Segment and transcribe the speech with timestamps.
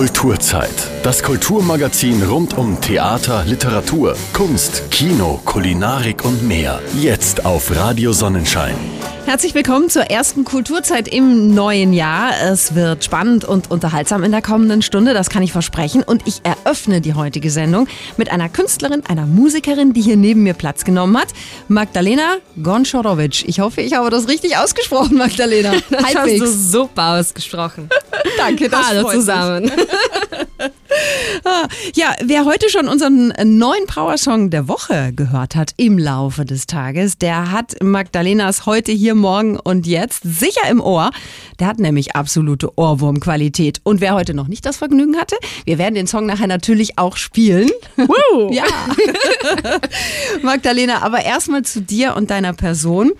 [0.00, 0.90] Kulturzeit.
[1.02, 6.80] Das Kulturmagazin rund um Theater, Literatur, Kunst, Kino, Kulinarik und mehr.
[6.98, 8.99] Jetzt auf Radio Sonnenschein.
[9.26, 12.32] Herzlich willkommen zur ersten Kulturzeit im neuen Jahr.
[12.42, 16.02] Es wird spannend und unterhaltsam in der kommenden Stunde, das kann ich versprechen.
[16.02, 20.54] Und ich eröffne die heutige Sendung mit einer Künstlerin, einer Musikerin, die hier neben mir
[20.54, 21.28] Platz genommen hat,
[21.68, 23.48] Magdalena Gonchorovic.
[23.48, 25.72] Ich hoffe, ich habe das richtig ausgesprochen, Magdalena.
[25.90, 26.42] Das Halbwegs.
[26.42, 27.88] hast du super ausgesprochen.
[28.38, 29.70] Danke, das Hallo zusammen.
[31.44, 36.66] Ah, ja, wer heute schon unseren neuen Power-Song der Woche gehört hat im Laufe des
[36.66, 41.10] Tages, der hat Magdalenas heute hier morgen und jetzt sicher im Ohr.
[41.58, 43.80] Der hat nämlich absolute Ohrwurmqualität.
[43.84, 47.16] Und wer heute noch nicht das Vergnügen hatte, wir werden den Song nachher natürlich auch
[47.16, 47.70] spielen.
[47.96, 48.50] Woo.
[48.52, 48.64] ja.
[50.42, 53.12] Magdalena, aber erstmal zu dir und deiner Person.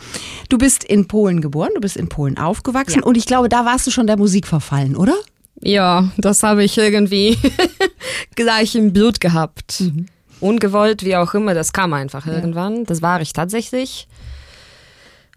[0.49, 3.07] Du bist in Polen geboren, du bist in Polen aufgewachsen ja.
[3.07, 5.15] und ich glaube, da warst du schon der Musik verfallen, oder?
[5.63, 7.39] Ja, das habe ich irgendwie
[8.35, 9.81] gleich im Blut gehabt.
[9.81, 10.07] Mhm.
[10.41, 12.35] Ungewollt, wie auch immer, das kam einfach ja.
[12.35, 12.85] irgendwann.
[12.85, 14.09] Das war ich tatsächlich.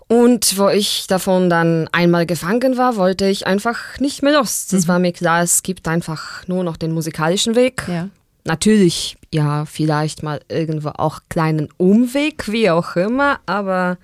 [0.07, 4.67] Und wo ich davon dann einmal gefangen war, wollte ich einfach nicht mehr los.
[4.67, 4.88] Das mhm.
[4.88, 7.83] war mir klar, es gibt einfach nur noch den musikalischen Weg.
[7.88, 8.09] Ja.
[8.45, 13.97] Natürlich, ja, vielleicht mal irgendwo auch kleinen Umweg, wie auch immer, aber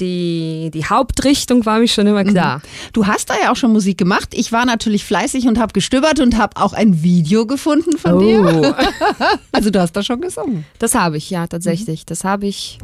[0.00, 2.58] die, die Hauptrichtung war mir schon immer klar.
[2.58, 2.62] Mhm.
[2.92, 4.28] Du hast da ja auch schon Musik gemacht.
[4.32, 8.20] Ich war natürlich fleißig und habe gestöbert und habe auch ein Video gefunden von oh.
[8.20, 8.76] dir.
[9.52, 10.64] also du hast da schon gesungen.
[10.78, 12.06] Das habe ich, ja, tatsächlich.
[12.06, 12.78] Das habe ich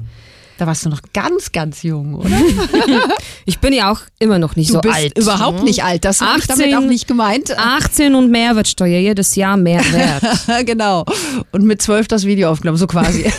[0.59, 2.31] da warst du noch ganz, ganz jung, oder?
[3.45, 5.19] ich bin ja auch immer noch nicht du so bist alt.
[5.19, 6.07] Überhaupt nicht alt.
[6.07, 7.57] Das habe ich damit auch nicht gemeint.
[7.59, 10.67] 18 und Mehrwertsteuer, jedes Jahr mehr wert.
[10.67, 11.05] genau.
[11.53, 13.31] Und mit 12 das Video aufgenommen, so quasi.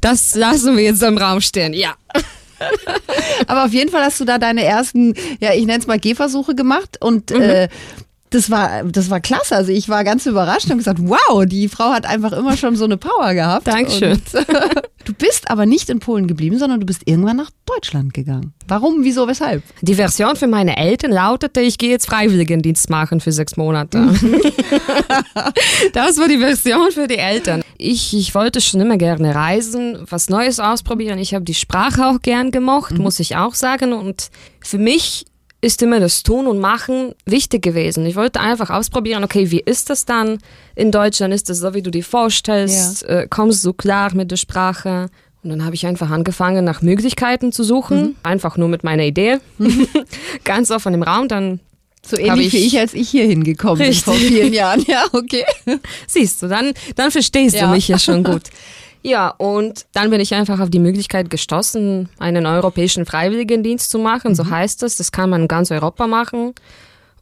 [0.00, 1.94] Das lassen wir jetzt so im Raum stehen, ja.
[3.46, 6.54] Aber auf jeden Fall hast du da deine ersten, ja, ich nenne es mal Gehversuche
[6.54, 7.40] gemacht und mhm.
[7.40, 7.68] äh,
[8.34, 9.54] das war, das war klasse.
[9.54, 12.84] Also ich war ganz überrascht und gesagt, wow, die Frau hat einfach immer schon so
[12.84, 13.66] eine Power gehabt.
[13.66, 14.20] Dankeschön.
[15.04, 18.52] du bist aber nicht in Polen geblieben, sondern du bist irgendwann nach Deutschland gegangen.
[18.66, 19.62] Warum, wieso, weshalb?
[19.82, 23.98] Die Version für meine Eltern lautete, ich gehe jetzt Freiwilligendienst machen für sechs Monate.
[25.92, 27.62] das war die Version für die Eltern.
[27.78, 31.20] Ich, ich wollte schon immer gerne reisen, was Neues ausprobieren.
[31.20, 33.02] Ich habe die Sprache auch gern gemocht, mhm.
[33.02, 33.92] muss ich auch sagen.
[33.92, 34.30] Und
[34.60, 35.26] für mich
[35.64, 38.04] ist immer das Tun und Machen wichtig gewesen.
[38.04, 40.38] Ich wollte einfach ausprobieren, okay, wie ist das dann
[40.74, 41.32] in Deutschland?
[41.32, 43.02] Ist das so, wie du dir vorstellst?
[43.02, 43.20] Ja.
[43.20, 45.08] Äh, kommst du klar mit der Sprache?
[45.42, 48.16] Und dann habe ich einfach angefangen, nach Möglichkeiten zu suchen, mhm.
[48.22, 49.88] einfach nur mit meiner Idee, mhm.
[50.44, 51.28] ganz offen im Raum.
[51.28, 51.60] Dann
[52.06, 54.84] so ähnlich ich, wie ich, als ich hier hingekommen bin vor vielen Jahren.
[54.88, 55.44] Ja, okay.
[56.06, 57.66] Siehst du, dann, dann verstehst ja.
[57.66, 58.42] du mich ja schon gut.
[59.06, 64.30] Ja, und dann bin ich einfach auf die Möglichkeit gestoßen, einen europäischen Freiwilligendienst zu machen.
[64.30, 64.34] Mhm.
[64.34, 64.96] So heißt es.
[64.96, 66.54] Das kann man in ganz Europa machen.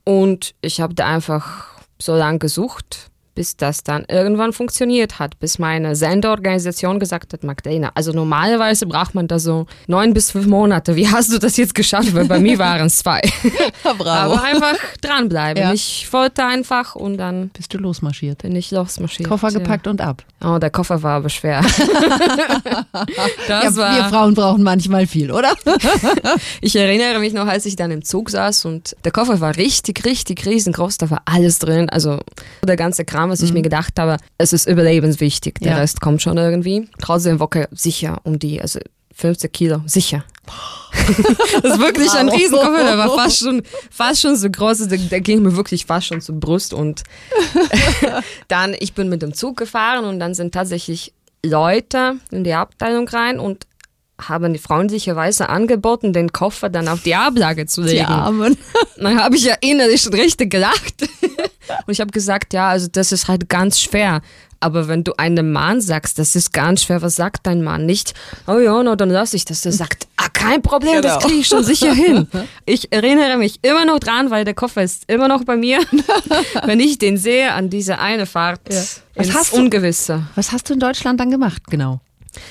[0.05, 1.67] Und ich habe da einfach
[2.01, 7.91] so lange gesucht, bis das dann irgendwann funktioniert hat, bis meine Sendeorganisation gesagt hat, Magdalena,
[7.95, 10.97] also normalerweise braucht man da so neun bis fünf Monate.
[10.97, 12.15] Wie hast du das jetzt geschafft?
[12.15, 13.21] Weil bei mir waren es zwei.
[13.83, 14.05] Bravo.
[14.05, 15.63] Aber einfach dranbleiben.
[15.63, 15.73] Ja.
[15.73, 18.43] Ich wollte einfach und dann bist du losmarschiert.
[18.43, 19.29] Bin ich losmarschiert.
[19.29, 20.23] Koffer gepackt und ab.
[20.45, 21.63] Oh, der Koffer war aber schwer.
[23.49, 25.55] das ja, war wir Frauen brauchen manchmal viel, oder?
[26.61, 30.05] ich erinnere mich noch, als ich dann im Zug saß und der Koffer war richtig,
[30.05, 30.99] richtig riesengroß.
[30.99, 31.89] Da war alles drin.
[31.89, 32.21] Also
[32.65, 33.59] der ganze Kram Kram, was ich mhm.
[33.59, 35.55] mir gedacht habe, es ist überlebenswichtig.
[35.61, 35.79] Der ja.
[35.79, 36.89] Rest kommt schon irgendwie.
[37.01, 38.81] Trotzdem Wocke sicher um die, also
[39.15, 40.25] 50 Kilo, sicher.
[41.63, 42.17] das ist wirklich wow.
[42.17, 45.87] ein Riesenkoffer, der war fast schon, fast schon so groß, der, der ging mir wirklich
[45.87, 47.05] fast schon zur Brust und
[48.49, 53.07] dann, ich bin mit dem Zug gefahren und dann sind tatsächlich Leute in die Abteilung
[53.09, 53.67] rein und
[54.29, 57.99] haben die freundlicherweise angeboten, den Koffer dann auf die Ablage zu legen.
[57.99, 58.57] Die Armen.
[58.97, 61.03] Dann habe ich ja innerlich schon richtig gelacht.
[61.87, 64.21] Und ich habe gesagt, ja, also das ist halt ganz schwer.
[64.63, 67.85] Aber wenn du einem Mann sagst, das ist ganz schwer, was sagt dein Mann?
[67.85, 68.15] Nicht,
[68.47, 69.63] oh ja, no, dann lass ich das.
[69.63, 71.15] Der sagt, ah, kein Problem, genau.
[71.15, 72.29] das kriege ich schon sicher hin.
[72.65, 75.81] Ich erinnere mich immer noch dran, weil der Koffer ist immer noch bei mir.
[76.65, 78.81] wenn ich den sehe an diese eine Fahrt ja.
[79.17, 80.15] was hast Ungewisse.
[80.15, 82.01] Du, was hast du in Deutschland dann gemacht, genau?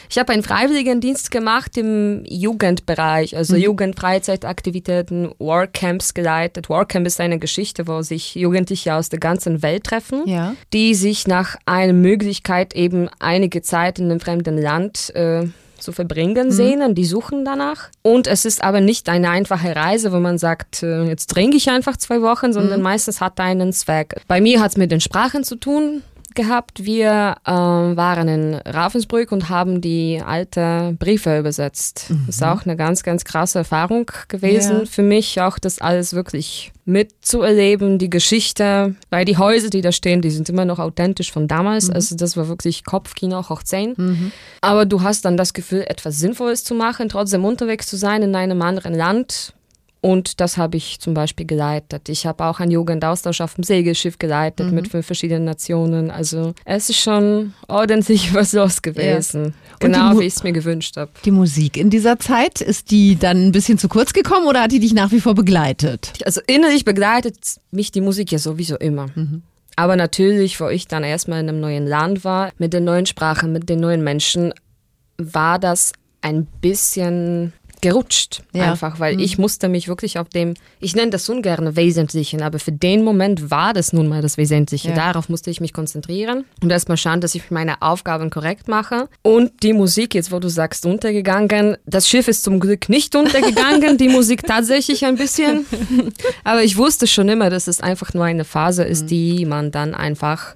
[0.09, 3.61] Ich habe einen Freiwilligendienst gemacht im Jugendbereich, also mhm.
[3.61, 6.69] Jugendfreizeitaktivitäten, Workcamps geleitet.
[6.69, 10.55] Workcamp ist eine Geschichte, wo sich Jugendliche aus der ganzen Welt treffen, ja.
[10.73, 15.47] die sich nach einer Möglichkeit eben einige Zeit in einem fremden Land äh,
[15.81, 16.51] zu verbringen mhm.
[16.51, 17.89] sehnen, die suchen danach.
[18.01, 21.69] Und es ist aber nicht eine einfache Reise, wo man sagt, äh, jetzt trinke ich
[21.69, 22.83] einfach zwei Wochen, sondern mhm.
[22.83, 24.15] meistens hat er einen Zweck.
[24.27, 26.03] Bei mir hat es mit den Sprachen zu tun,
[26.35, 26.83] gehabt.
[26.85, 32.07] Wir ähm, waren in Ravensbrück und haben die alte Briefe übersetzt.
[32.09, 32.23] Mhm.
[32.27, 34.85] Das ist auch eine ganz, ganz krasse Erfahrung gewesen ja.
[34.85, 40.21] für mich, auch das alles wirklich mitzuerleben, die Geschichte, weil die Häuser, die da stehen,
[40.21, 41.87] die sind immer noch authentisch von damals.
[41.87, 41.95] Mhm.
[41.95, 43.93] Also das war wirklich Kopfkino hoch 10.
[43.97, 44.31] Mhm.
[44.61, 48.35] Aber du hast dann das Gefühl, etwas Sinnvolles zu machen, trotzdem unterwegs zu sein in
[48.35, 49.53] einem anderen Land
[50.01, 52.09] und das habe ich zum Beispiel geleitet.
[52.09, 54.73] Ich habe auch einen Jugendaustausch auf dem Segelschiff geleitet mhm.
[54.73, 56.09] mit fünf verschiedenen Nationen.
[56.09, 59.45] Also es ist schon ordentlich was los gewesen.
[59.45, 59.77] Ja.
[59.79, 61.11] Genau wie ich es mir gewünscht habe.
[61.23, 64.71] Die Musik in dieser Zeit, ist die dann ein bisschen zu kurz gekommen oder hat
[64.71, 66.13] die dich nach wie vor begleitet?
[66.25, 67.37] Also innerlich begleitet
[67.69, 69.07] mich die Musik ja sowieso immer.
[69.13, 69.43] Mhm.
[69.75, 73.51] Aber natürlich, wo ich dann erstmal in einem neuen Land war, mit den neuen Sprachen,
[73.51, 74.53] mit den neuen Menschen,
[75.17, 78.43] war das ein bisschen gerutscht.
[78.53, 78.71] Ja.
[78.71, 79.19] Einfach, weil mhm.
[79.21, 83.51] ich musste mich wirklich auf dem, ich nenne das ungern Wesentlichen, aber für den Moment
[83.51, 84.89] war das nun mal das Wesentliche.
[84.89, 84.95] Ja.
[84.95, 89.09] Darauf musste ich mich konzentrieren und erstmal schauen, dass ich meine Aufgaben korrekt mache.
[89.23, 93.97] Und die Musik, jetzt wo du sagst, untergegangen, das Schiff ist zum Glück nicht untergegangen,
[93.97, 95.65] die Musik tatsächlich ein bisschen.
[96.43, 99.07] aber ich wusste schon immer, dass es einfach nur eine Phase ist, mhm.
[99.07, 100.53] die man dann einfach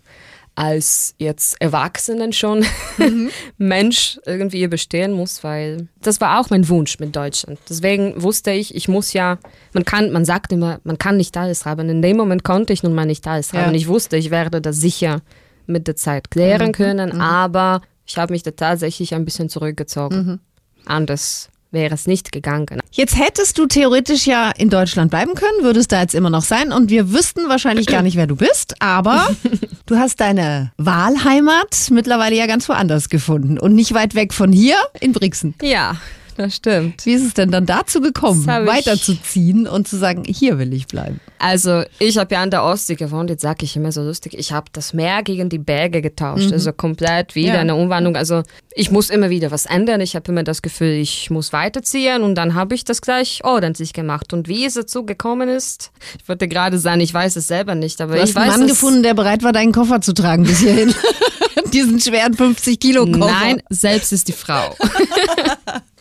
[0.55, 2.65] als jetzt Erwachsenen schon
[2.97, 3.29] mhm.
[3.57, 7.59] Mensch irgendwie überstehen muss, weil das war auch mein Wunsch mit Deutschland.
[7.69, 9.37] Deswegen wusste ich, ich muss ja,
[9.73, 11.89] man kann, man sagt immer, man kann nicht alles haben.
[11.89, 13.71] In dem Moment konnte ich nun mal nicht alles haben.
[13.71, 13.77] Ja.
[13.77, 15.21] Ich wusste, ich werde das sicher
[15.67, 16.73] mit der Zeit klären mhm.
[16.73, 17.21] können, mhm.
[17.21, 20.17] aber ich habe mich da tatsächlich ein bisschen zurückgezogen.
[20.17, 20.39] Mhm.
[20.85, 22.79] Anders wäre es nicht gegangen.
[22.91, 26.71] Jetzt hättest du theoretisch ja in Deutschland bleiben können, würdest da jetzt immer noch sein
[26.71, 29.27] und wir wüssten wahrscheinlich gar nicht, wer du bist, aber
[29.85, 34.77] du hast deine Wahlheimat mittlerweile ja ganz woanders gefunden und nicht weit weg von hier
[34.99, 35.55] in Brixen.
[35.61, 35.95] Ja,
[36.35, 37.05] das stimmt.
[37.05, 41.19] Wie ist es denn dann dazu gekommen, weiterzuziehen und zu sagen, hier will ich bleiben?
[41.39, 44.51] Also ich habe ja an der Ostsee gewohnt, jetzt sage ich immer so lustig, ich
[44.51, 46.53] habe das Meer gegen die Berge getauscht, mhm.
[46.53, 47.59] also komplett wieder ja.
[47.59, 48.15] eine Umwandlung.
[48.15, 48.43] Also
[48.73, 52.35] ich muss immer wieder was ändern, ich habe immer das Gefühl, ich muss weiterziehen und
[52.35, 54.33] dann habe ich das gleich ordentlich gemacht.
[54.33, 58.01] Und wie es dazu gekommen ist, ich wollte gerade sagen, ich weiß es selber nicht,
[58.01, 60.59] aber du ich hast einen Mann gefunden, der bereit war, deinen Koffer zu tragen bis
[60.59, 60.93] hierhin.
[61.73, 63.19] Diesen schweren 50 Kilo Koffer.
[63.19, 64.75] Nein, selbst ist die Frau.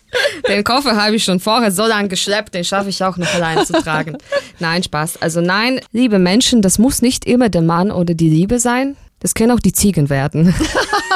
[0.49, 3.65] Den Koffer habe ich schon vorher so lange geschleppt, den schaffe ich auch noch allein
[3.65, 4.17] zu tragen.
[4.59, 5.21] Nein, Spaß.
[5.21, 8.97] Also nein, liebe Menschen, das muss nicht immer der Mann oder die Liebe sein.
[9.25, 10.55] Das können auch die Ziegen werden.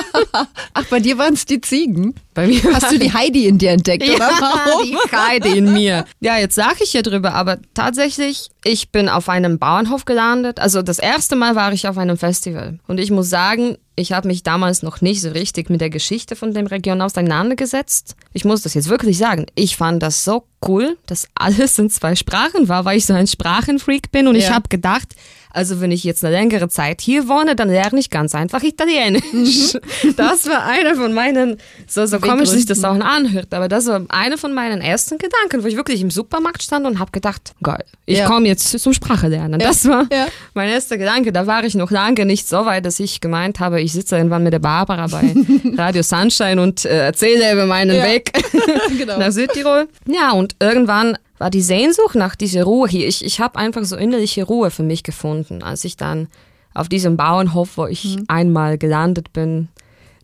[0.73, 2.15] Ach, bei dir waren es die Ziegen?
[2.33, 4.83] Bei mir Hast du die Heidi in dir entdeckt, ja, oder warum?
[5.11, 6.07] die Heidi in mir.
[6.19, 10.59] Ja, jetzt sage ich hier drüber, aber tatsächlich, ich bin auf einem Bauernhof gelandet.
[10.59, 12.79] Also das erste Mal war ich auf einem Festival.
[12.87, 16.35] Und ich muss sagen, ich habe mich damals noch nicht so richtig mit der Geschichte
[16.35, 18.17] von dem Region auseinandergesetzt.
[18.33, 19.45] Ich muss das jetzt wirklich sagen.
[19.55, 23.27] Ich fand das so cool, dass alles in zwei Sprachen war, weil ich so ein
[23.27, 24.29] Sprachenfreak bin.
[24.29, 24.41] Und ja.
[24.41, 25.15] ich habe gedacht,
[25.51, 29.75] also wenn ich jetzt eine längere Zeit hier wohne, dann lerne ich ganz einfach Italienisch.
[29.75, 30.15] Mhm.
[30.17, 34.03] Das war einer von meinen, so, so komisch sich das auch anhört, aber das war
[34.09, 37.85] einer von meinen ersten Gedanken, wo ich wirklich im Supermarkt stand und habe gedacht, geil,
[38.07, 38.27] ich ja.
[38.27, 39.61] komme jetzt zum Sprache lernen.
[39.61, 39.69] Ja.
[39.69, 40.27] Das war ja.
[40.55, 41.33] mein erster Gedanke.
[41.33, 44.43] Da war ich noch lange nicht so weit, dass ich gemeint habe, ich sitze irgendwann
[44.43, 45.35] mit der Barbara bei
[45.77, 48.33] Radio Sunshine und äh, erzähle über meinen Weg
[48.99, 49.19] genau.
[49.19, 49.89] nach Südtirol.
[50.07, 53.07] Ja, und irgendwann war die Sehnsucht nach dieser Ruhe hier.
[53.07, 56.29] Ich, ich habe einfach so innerliche Ruhe für mich gefunden, als ich dann
[56.75, 58.25] auf diesem Bauernhof, wo ich mhm.
[58.29, 59.69] einmal gelandet bin.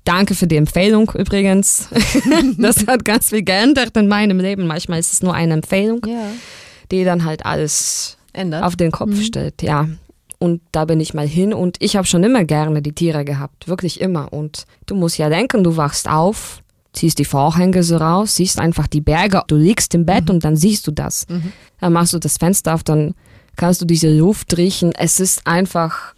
[0.05, 1.89] Danke für die Empfehlung übrigens.
[2.59, 4.67] das hat ganz viel geändert in meinem Leben.
[4.67, 6.31] Manchmal ist es nur eine Empfehlung, ja.
[6.91, 8.63] die dann halt alles Ändert.
[8.63, 9.23] auf den Kopf mhm.
[9.23, 9.63] stellt.
[9.63, 9.89] Ja.
[10.39, 13.67] Und da bin ich mal hin und ich habe schon immer gerne die Tiere gehabt,
[13.67, 14.33] wirklich immer.
[14.33, 16.63] Und du musst ja denken, du wachst auf
[16.95, 20.37] ziehst die Vorhänge so raus, siehst einfach die Berge, du liegst im Bett mhm.
[20.37, 21.27] und dann siehst du das.
[21.29, 21.53] Mhm.
[21.81, 23.15] Dann machst du das Fenster auf, dann
[23.57, 24.93] kannst du diese Luft riechen.
[24.93, 26.14] Es ist einfach,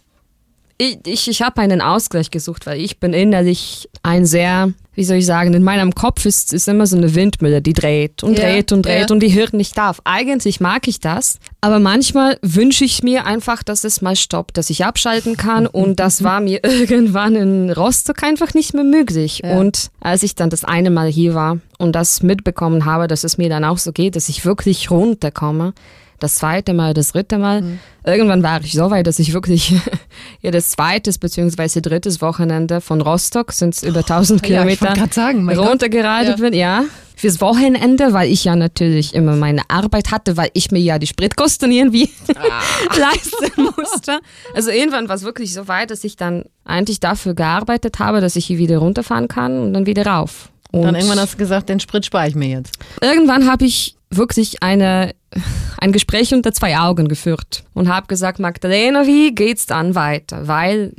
[0.77, 5.17] ich, ich, ich habe einen Ausgleich gesucht, weil ich bin innerlich ein sehr wie soll
[5.17, 8.45] ich sagen, in meinem Kopf ist, ist immer so eine Windmülle, die dreht und ja,
[8.45, 9.13] dreht und dreht ja.
[9.13, 10.01] und die hört nicht auf.
[10.05, 14.71] Eigentlich mag ich das, aber manchmal wünsche ich mir einfach, dass es mal stoppt, dass
[14.71, 19.41] ich abschalten kann und das war mir irgendwann in Rostock einfach nicht mehr möglich.
[19.43, 19.59] Ja.
[19.59, 23.37] Und als ich dann das eine Mal hier war und das mitbekommen habe, dass es
[23.37, 25.75] mir dann auch so geht, dass ich wirklich runterkomme,
[26.19, 27.61] das zweite Mal, das dritte Mal.
[27.61, 27.79] Mhm.
[28.05, 29.75] Irgendwann war ich so weit, dass ich wirklich
[30.41, 31.81] jedes zweites bzw.
[31.81, 36.43] drittes Wochenende von Rostock, sind es über 1000 oh, Kilometer, ja, sagen, runtergeradelt ja.
[36.43, 36.53] bin.
[36.53, 36.83] Ja,
[37.17, 41.07] fürs Wochenende, weil ich ja natürlich immer meine Arbeit hatte, weil ich mir ja die
[41.07, 42.61] Spritkosten irgendwie ah.
[42.97, 44.19] leisten musste.
[44.53, 48.35] Also irgendwann war es wirklich so weit, dass ich dann eigentlich dafür gearbeitet habe, dass
[48.35, 50.49] ich hier wieder runterfahren kann und dann wieder rauf.
[50.71, 52.77] Und dann irgendwann hast du gesagt, den Sprit spare ich mir jetzt.
[53.01, 55.13] Irgendwann habe ich wirklich eine,
[55.79, 60.47] ein Gespräch unter zwei Augen geführt und habe gesagt, Magdalena, wie geht's dann weiter?
[60.47, 60.93] Weil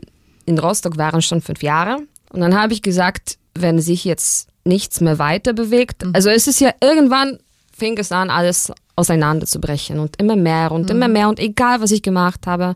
[0.47, 1.99] in Rostock waren schon fünf Jahre.
[2.33, 6.13] Und dann habe ich gesagt, wenn sich jetzt nichts mehr weiter bewegt, mhm.
[6.15, 7.39] also es ist ja irgendwann
[7.77, 10.97] fing es an, alles auseinanderzubrechen und immer mehr und mhm.
[10.97, 12.75] immer mehr und egal was ich gemacht habe,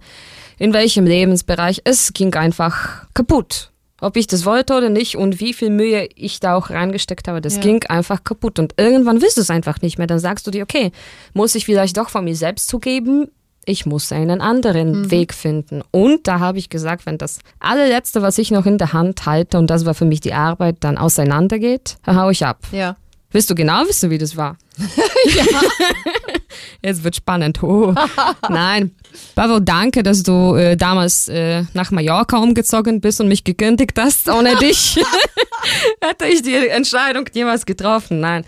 [0.58, 3.71] in welchem Lebensbereich, es ging einfach kaputt.
[4.02, 7.40] Ob ich das wollte oder nicht und wie viel Mühe ich da auch reingesteckt habe,
[7.40, 7.62] das ja.
[7.62, 8.58] ging einfach kaputt.
[8.58, 10.08] Und irgendwann wirst du es einfach nicht mehr.
[10.08, 10.90] Dann sagst du dir, okay,
[11.34, 13.28] muss ich vielleicht doch von mir selbst zugeben,
[13.64, 15.10] ich muss einen anderen mhm.
[15.12, 15.82] Weg finden.
[15.92, 19.56] Und da habe ich gesagt, wenn das allerletzte, was ich noch in der Hand halte,
[19.56, 22.58] und das war für mich die Arbeit, dann auseinandergeht, dann hau ich ab.
[22.72, 22.96] Ja.
[23.30, 24.58] Willst du genau wissen, wie das war?
[25.26, 25.44] ja.
[26.80, 27.62] Jetzt wird spannend.
[27.62, 27.94] Oh.
[28.48, 28.92] Nein.
[29.34, 34.28] Bravo, danke, dass du äh, damals äh, nach Mallorca umgezogen bist und mich gekündigt hast.
[34.28, 34.98] Ohne dich
[36.00, 38.20] hätte ich die Entscheidung jemals getroffen.
[38.20, 38.44] Nein.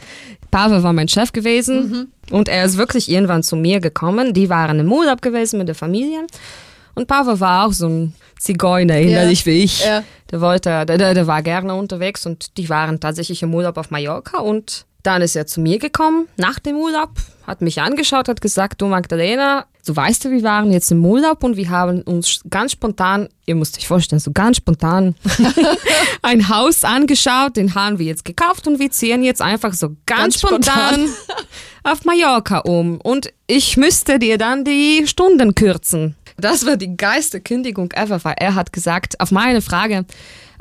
[0.50, 2.34] Pavel war mein Chef gewesen mhm.
[2.34, 4.32] und er ist wirklich irgendwann zu mir gekommen.
[4.34, 6.26] Die waren im Urlaub gewesen mit der Familie.
[6.94, 9.46] Und Pavel war auch so ein Zigeuner, innerlich ja.
[9.46, 9.84] wie ich.
[9.84, 10.04] Ja.
[10.30, 14.38] Der wollte, der, der war gerne unterwegs und die waren tatsächlich im Urlaub auf Mallorca
[14.38, 17.10] und dann ist er zu mir gekommen nach dem Urlaub,
[17.46, 21.44] hat mich angeschaut, hat gesagt, du Magdalena, du weißt ja, wir waren jetzt im Urlaub
[21.44, 25.14] und wir haben uns ganz spontan, ihr müsst euch vorstellen, so ganz spontan
[26.22, 30.20] ein Haus angeschaut, den haben wir jetzt gekauft und wir ziehen jetzt einfach so ganz,
[30.20, 31.08] ganz spontan, spontan
[31.84, 36.16] auf Mallorca um und ich müsste dir dann die Stunden kürzen.
[36.36, 40.04] Das war die geilste Kündigung ever, weil er hat gesagt, auf meine Frage,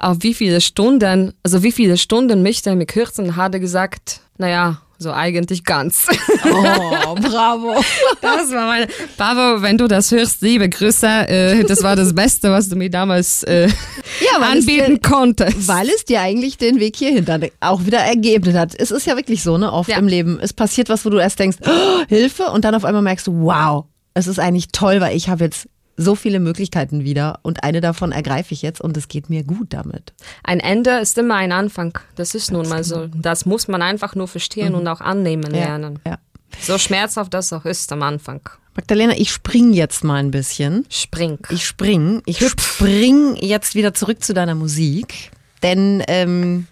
[0.04, 4.22] auf wie viele Stunden, also wie viele Stunden möchte er mir kürzen, hat er gesagt,
[4.38, 6.08] naja, so eigentlich ganz.
[6.46, 7.82] Oh, bravo.
[8.22, 8.88] Das war meine.
[9.18, 11.08] Bravo, wenn du das hörst, liebe Grüße.
[11.08, 15.68] Äh, das war das Beste, was du mir damals äh, ja, anbieten dir, konntest.
[15.68, 18.74] Weil es dir eigentlich den Weg hierhin dann auch wieder ergeben hat.
[18.78, 19.72] Es ist ja wirklich so, ne?
[19.72, 19.98] Oft ja.
[19.98, 20.40] im Leben.
[20.42, 23.44] Es passiert was, wo du erst denkst, oh, Hilfe, und dann auf einmal merkst du,
[23.44, 27.82] wow, es ist eigentlich toll, weil ich habe jetzt so viele Möglichkeiten wieder und eine
[27.82, 30.14] davon ergreife ich jetzt und es geht mir gut damit.
[30.44, 31.98] Ein Ende ist immer ein Anfang.
[32.16, 33.02] Das ist nun mal so.
[33.02, 33.16] Genau.
[33.16, 34.80] Das muss man einfach nur verstehen mhm.
[34.80, 36.00] und auch annehmen lernen.
[36.06, 36.18] Ja, ja.
[36.60, 38.42] So schmerzhaft das auch ist am Anfang.
[38.76, 40.86] Magdalena, ich spring jetzt mal ein bisschen.
[40.90, 41.38] Spring.
[41.50, 42.22] Ich spring.
[42.26, 45.32] Ich spring jetzt wieder zurück zu deiner Musik.
[45.62, 46.68] Denn ähm,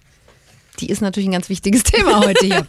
[0.82, 2.66] die ist natürlich ein ganz wichtiges Thema heute hier.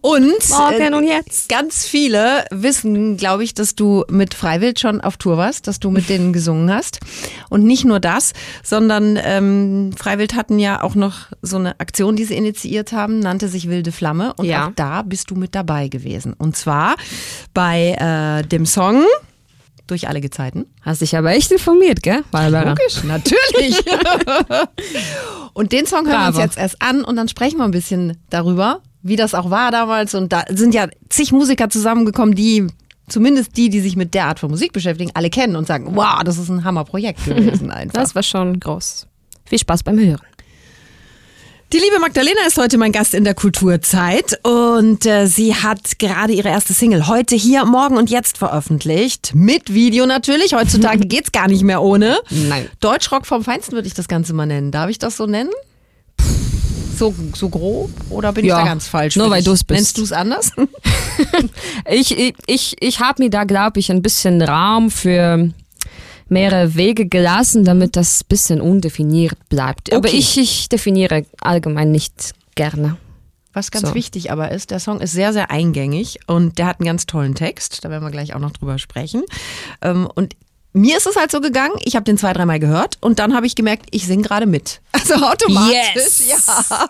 [0.00, 1.48] Und, Morgen äh, und jetzt.
[1.48, 5.90] ganz viele wissen, glaube ich, dass du mit Freiwild schon auf Tour warst, dass du
[5.90, 7.00] mit denen gesungen hast.
[7.48, 12.24] Und nicht nur das, sondern ähm, Freiwild hatten ja auch noch so eine Aktion, die
[12.24, 14.34] sie initiiert haben, nannte sich Wilde Flamme.
[14.34, 14.66] Und ja.
[14.66, 16.34] auch da bist du mit dabei gewesen.
[16.34, 16.96] Und zwar
[17.54, 19.04] bei äh, dem Song
[19.86, 20.66] durch alle Gezeiten.
[20.82, 22.22] Hast dich aber echt informiert, gell?
[22.30, 22.70] Barbara?
[22.70, 23.78] Logisch, natürlich.
[25.52, 26.38] und den Song hören Bravo.
[26.38, 29.50] wir uns jetzt erst an und dann sprechen wir ein bisschen darüber, wie das auch
[29.50, 30.14] war damals.
[30.14, 32.66] Und da sind ja zig Musiker zusammengekommen, die
[33.08, 36.22] zumindest die, die sich mit der Art von Musik beschäftigen, alle kennen und sagen, wow,
[36.24, 38.00] das ist ein Hammerprojekt gewesen einfach.
[38.00, 39.06] Das war schon groß.
[39.44, 40.20] Viel Spaß beim Hören.
[41.74, 46.32] Die liebe Magdalena ist heute mein Gast in der Kulturzeit und äh, sie hat gerade
[46.32, 49.32] ihre erste Single heute hier, morgen und jetzt veröffentlicht.
[49.34, 50.54] Mit Video natürlich.
[50.54, 52.18] Heutzutage geht's gar nicht mehr ohne.
[52.30, 52.68] Nein.
[52.78, 54.70] Deutschrock vom Feinsten würde ich das Ganze mal nennen.
[54.70, 55.50] Darf ich das so nennen?
[56.96, 57.90] So, so grob?
[58.08, 59.16] Oder bin ja, ich da ganz falsch?
[59.16, 59.76] Nur weil du es bist.
[59.76, 60.52] Nennst du es anders?
[61.90, 65.50] ich ich, ich, ich habe mir da, glaube ich, ein bisschen Raum für
[66.28, 69.88] mehrere Wege gelassen, damit das ein bisschen undefiniert bleibt.
[69.88, 69.96] Okay.
[69.96, 72.96] Aber ich, ich definiere allgemein nicht gerne.
[73.52, 73.94] Was ganz so.
[73.94, 77.36] wichtig aber ist, der Song ist sehr, sehr eingängig und der hat einen ganz tollen
[77.36, 77.84] Text.
[77.84, 79.22] Da werden wir gleich auch noch drüber sprechen.
[79.80, 80.34] Ähm, und
[80.74, 83.46] mir ist es halt so gegangen, ich habe den zwei, dreimal gehört und dann habe
[83.46, 84.80] ich gemerkt, ich singe gerade mit.
[84.94, 85.94] Also automatisch.
[85.94, 86.28] Yes.
[86.28, 86.88] Ja.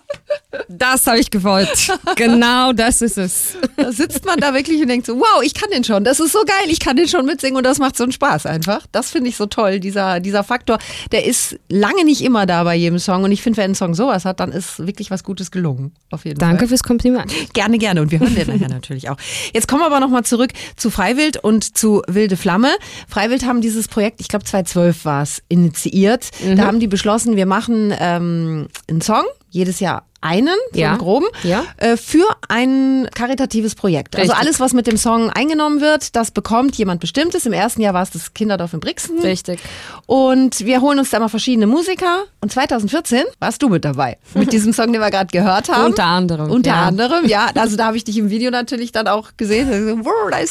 [0.69, 1.91] Das habe ich gewollt.
[2.17, 3.57] genau das ist es.
[3.77, 6.05] Da sitzt man da wirklich und denkt so, wow, ich kann den schon.
[6.05, 8.47] Das ist so geil, ich kann den schon mitsingen und das macht so einen Spaß
[8.47, 8.87] einfach.
[8.93, 10.79] Das finde ich so toll, dieser, dieser Faktor.
[11.13, 13.95] Der ist lange nicht immer da bei jedem Song und ich finde, wenn ein Song
[13.95, 15.93] sowas hat, dann ist wirklich was Gutes gelungen.
[16.11, 16.69] Auf jeden Danke Fall.
[16.69, 17.33] fürs Kompliment.
[17.53, 19.17] Gerne, gerne und wir hören den nachher natürlich auch.
[19.53, 22.71] Jetzt kommen wir aber nochmal zurück zu Freiwild und zu Wilde Flamme.
[23.09, 26.31] Freiwild haben dieses Projekt, ich glaube 2012 war es, initiiert.
[26.43, 26.57] Mhm.
[26.57, 30.97] Da haben die beschlossen, wir machen ähm, einen Song jedes Jahr einen, so ja.
[30.97, 31.65] groben, ja.
[31.77, 34.17] äh, für ein karitatives Projekt.
[34.17, 34.39] Also Richtig.
[34.39, 37.45] Also alles, was mit dem Song eingenommen wird, das bekommt jemand Bestimmtes.
[37.47, 39.21] Im ersten Jahr war es das Kinderdorf in Brixen.
[39.21, 39.61] Richtig.
[40.07, 42.25] Und wir holen uns da mal verschiedene Musiker.
[42.41, 44.17] Und 2014 warst du mit dabei.
[44.35, 45.87] Mit diesem Song, den wir gerade gehört haben.
[45.87, 46.51] Unter anderem.
[46.51, 46.83] Unter ja.
[46.85, 47.51] anderem, ja.
[47.55, 50.03] Also da habe ich dich im Video natürlich dann auch gesehen.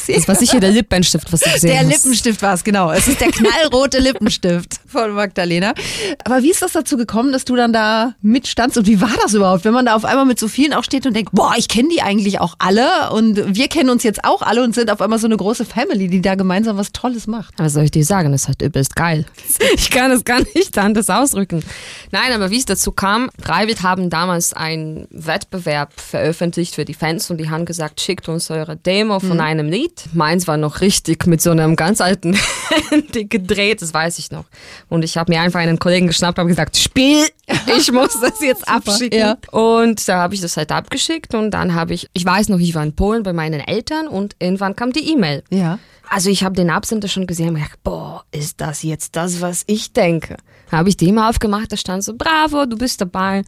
[0.06, 1.86] Das war sicher der Lippenstift, was du gesehen der hast.
[1.86, 2.92] Der Lippenstift war es, genau.
[2.92, 5.74] Es ist der knallrote Lippenstift von Magdalena.
[6.24, 9.34] Aber wie ist das dazu gekommen, dass du dann da mitstandst und wie war das
[9.34, 9.63] überhaupt?
[9.64, 11.88] Wenn man da auf einmal mit so vielen auch steht und denkt, boah, ich kenne
[11.88, 15.18] die eigentlich auch alle und wir kennen uns jetzt auch alle und sind auf einmal
[15.18, 17.54] so eine große Family, die da gemeinsam was Tolles macht.
[17.58, 18.32] Was soll ich dir sagen?
[18.32, 19.24] Das ist halt übelst geil.
[19.76, 21.62] Ich kann es gar nicht anders ausdrücken.
[22.10, 27.30] Nein, aber wie es dazu kam, Freiwild haben damals einen Wettbewerb veröffentlicht für die Fans
[27.30, 30.04] und die haben gesagt, schickt uns eure Demo von einem Lied.
[30.12, 32.34] Meins war noch richtig mit so einem ganz alten
[32.90, 34.44] Handy gedreht, das weiß ich noch.
[34.88, 37.26] Und ich habe mir einfach einen Kollegen geschnappt und gesagt, spiel,
[37.78, 39.18] ich muss das jetzt abschicken.
[39.18, 39.36] ja.
[39.54, 42.74] Und da habe ich das halt abgeschickt und dann habe ich, ich weiß noch, ich
[42.74, 45.44] war in Polen bei meinen Eltern und irgendwann kam die E-Mail.
[45.48, 45.78] Ja.
[46.08, 49.62] Also ich habe den Absender schon gesehen und gedacht, boah, ist das jetzt das, was
[49.68, 50.38] ich denke?
[50.72, 53.44] Habe ich die mal aufgemacht, da stand so, bravo, du bist dabei.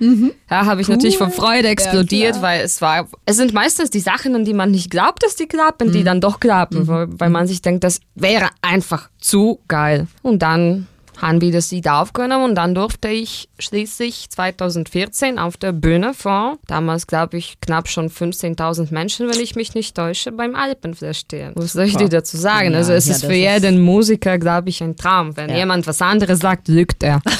[0.48, 4.36] Da habe ich natürlich von Freude explodiert, weil es war, es sind meistens die Sachen,
[4.36, 7.48] an die man nicht glaubt, dass die klappen, die dann doch klappen, weil, weil man
[7.48, 10.06] sich denkt, das wäre einfach zu geil.
[10.22, 10.86] Und dann
[11.18, 16.58] haben wir das Lied aufgenommen und dann durfte ich schließlich 2014 auf der Bühne vor,
[16.66, 21.52] damals glaube ich knapp schon 15.000 Menschen, wenn ich mich nicht täusche, beim Alpenfest stehen.
[21.54, 22.72] Was soll ich dir dazu sagen?
[22.72, 25.36] Ja, also es ja, ist für ist- jeden Musiker, glaube ich, ein Traum.
[25.36, 25.56] Wenn Ja.
[25.58, 27.20] jemand was anderes sagt, lügt er.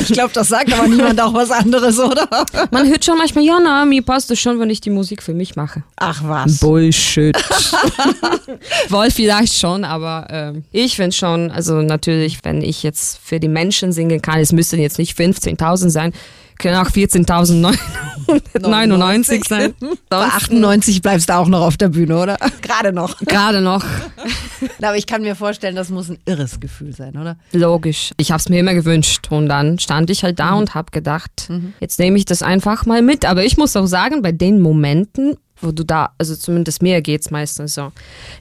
[0.00, 2.28] Ich glaube, das sagt aber niemand auch was anderes, oder?
[2.70, 5.32] Man hört schon manchmal, ja, na, mir passt es schon, wenn ich die Musik für
[5.34, 5.82] mich mache.
[5.96, 6.58] Ach was.
[6.58, 7.36] Bullshit.
[8.88, 13.48] Wohl vielleicht schon, aber ähm, ich finde schon, also natürlich, wenn ich jetzt für die
[13.48, 16.12] Menschen singen kann, es müssten jetzt nicht 15.000 sein,
[16.58, 19.74] können auch 14.999 sein.
[20.08, 22.38] Bei Sonst 98 bleibst du auch noch auf der Bühne, oder?
[22.62, 23.18] Gerade noch.
[23.20, 23.84] gerade noch.
[24.82, 27.36] Aber ich kann mir vorstellen, das muss ein irres Gefühl sein, oder?
[27.52, 28.12] Logisch.
[28.16, 29.26] Ich habe es mir immer gewünscht.
[29.30, 33.02] Und dann stand ich halt da und habe gedacht, jetzt nehme ich das einfach mal
[33.02, 33.26] mit.
[33.26, 37.30] Aber ich muss auch sagen, bei den Momenten, wo du da, also zumindest mir geht's
[37.30, 37.92] meistens so,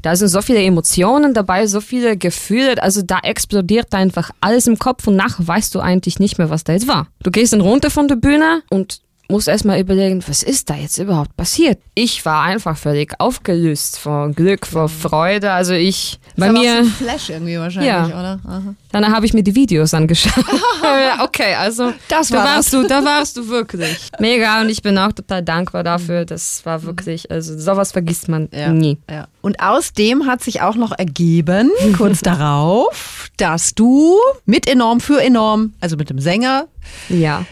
[0.02, 4.78] da sind so viele Emotionen dabei, so viele Gefühle, also da explodiert einfach alles im
[4.78, 7.08] Kopf und nachher weißt du eigentlich nicht mehr, was da jetzt war.
[7.24, 10.98] Du gehst dann runter von der Bühne und musst erstmal überlegen, was ist da jetzt
[10.98, 11.80] überhaupt passiert?
[11.96, 15.52] Ich war einfach völlig aufgelöst vor Glück, vor Freude.
[15.52, 16.72] Also ich, bei aber auch mir.
[16.74, 18.06] so ein Flash irgendwie wahrscheinlich, Ja.
[18.08, 18.40] oder?
[18.48, 18.76] Aha.
[18.92, 20.46] Dann habe ich mir die Videos angeschaut.
[21.24, 24.10] Okay, also Das da war warst du, da warst du wirklich.
[24.20, 26.26] Mega und ich bin auch total dankbar dafür.
[26.26, 28.70] Das war wirklich, also sowas vergisst man Ja.
[28.72, 28.98] nie.
[29.10, 29.28] Ja.
[29.42, 35.22] Und aus dem hat sich auch noch ergeben, kurz darauf, dass du mit enorm für
[35.22, 36.68] enorm, also mit dem Sänger,
[37.10, 37.46] Ja.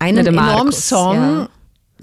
[0.00, 1.48] Einen enormen Markus, Song ja.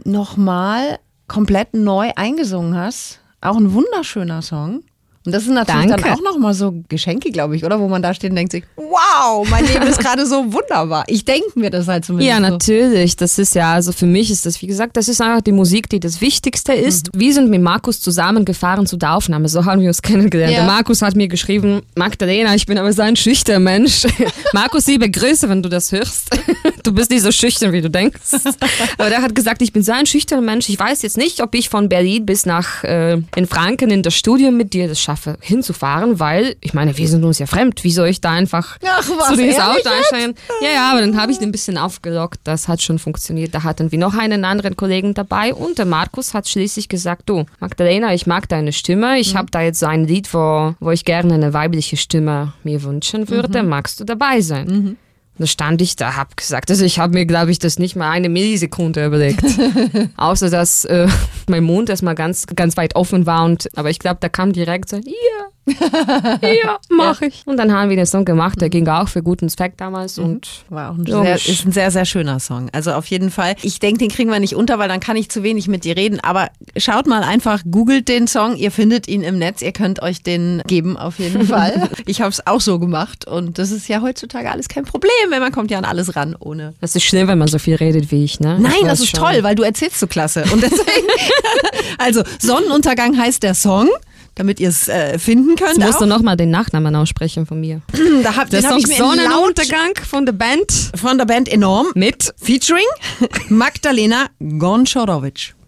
[0.06, 3.20] nochmal komplett neu eingesungen hast.
[3.42, 4.84] Auch ein wunderschöner Song.
[5.28, 6.04] Und das sind natürlich Danke.
[6.04, 7.82] dann auch nochmal so Geschenke, glaube ich, oder?
[7.82, 11.04] Wo man da steht und denkt sich, wow, mein Leben ist gerade so wunderbar.
[11.08, 13.18] Ich denke mir das halt zumindest Ja, natürlich.
[13.18, 15.90] Das ist ja, also für mich ist das, wie gesagt, das ist einfach die Musik,
[15.90, 17.10] die das Wichtigste ist.
[17.14, 19.50] Wir sind mit Markus zusammengefahren zu der Aufnahme.
[19.50, 20.54] So haben wir uns kennengelernt.
[20.54, 20.60] Ja.
[20.60, 24.08] Der Markus hat mir geschrieben, Magdalena, ich bin aber so ein schüchterner Mensch.
[24.54, 26.30] Markus, liebe Grüße, wenn du das hörst.
[26.84, 28.32] Du bist nicht so schüchtern, wie du denkst.
[28.98, 30.70] Aber der hat gesagt, ich bin so ein schüchterner Mensch.
[30.70, 34.16] Ich weiß jetzt nicht, ob ich von Berlin bis nach äh, in Franken in das
[34.16, 37.84] Studio mit dir das schaffe, hinzufahren, weil, ich meine, wir sind uns ja fremd.
[37.84, 40.36] Wie soll ich da einfach Ach, was, zu dieses ehrlich Auto einsteigen?
[40.62, 42.40] Ja, ja, aber dann habe ich den ein bisschen aufgelockt.
[42.44, 43.54] Das hat schon funktioniert.
[43.54, 47.46] Da hatten wir noch einen anderen Kollegen dabei und der Markus hat schließlich gesagt, du,
[47.60, 49.20] Magdalena, ich mag deine Stimme.
[49.20, 52.84] Ich habe da jetzt so ein Lied, wo, wo ich gerne eine weibliche Stimme mir
[52.84, 53.64] wünschen würde.
[53.64, 54.68] Magst du dabei sein?
[54.68, 54.98] Und
[55.40, 58.10] da stand ich da, hab gesagt, also ich habe mir, glaube ich, das nicht mal
[58.12, 59.44] eine Millisekunde überlegt.
[60.18, 61.08] Außer, dass äh,
[61.50, 63.46] mein Mund erstmal ganz, ganz weit offen war.
[63.46, 65.48] Und, aber ich glaube, da kam direkt so, ja,
[66.42, 67.44] ja, mach ich.
[67.46, 70.18] Und dann haben wir den Song gemacht, der ging auch für guten Zweck damals.
[70.18, 72.70] Und War auch ein sehr, ist ein sehr, sehr schöner Song.
[72.72, 73.56] Also auf jeden Fall.
[73.62, 75.96] Ich denke, den kriegen wir nicht unter, weil dann kann ich zu wenig mit dir
[75.98, 76.20] reden.
[76.22, 78.56] Aber schaut mal einfach, googelt den Song.
[78.56, 79.62] Ihr findet ihn im Netz.
[79.62, 81.90] Ihr könnt euch den geben auf jeden Fall.
[82.06, 83.28] Ich habe es auch so gemacht.
[83.28, 86.36] Und das ist ja heutzutage alles kein Problem, weil man kommt ja an alles ran
[86.40, 86.74] ohne.
[86.82, 88.58] das ist schlimm, wenn man so viel redet wie ich, ne?
[88.60, 89.20] Nein, Ich das ist schon.
[89.20, 90.44] toll, weil du erzählst so klasse.
[90.52, 91.08] Und deswegen,
[91.98, 93.90] also Sonnenuntergang heißt der Song,
[94.38, 95.78] damit ihr es äh, finden könnt.
[95.78, 96.02] Jetzt musst auch.
[96.02, 97.82] du nochmal den Nachnamen aussprechen von mir.
[98.24, 101.88] Da hab, Der den hab ich mir Sonnenuntergang von der Band von der Band enorm
[101.94, 102.86] mit featuring
[103.50, 104.28] Magdalena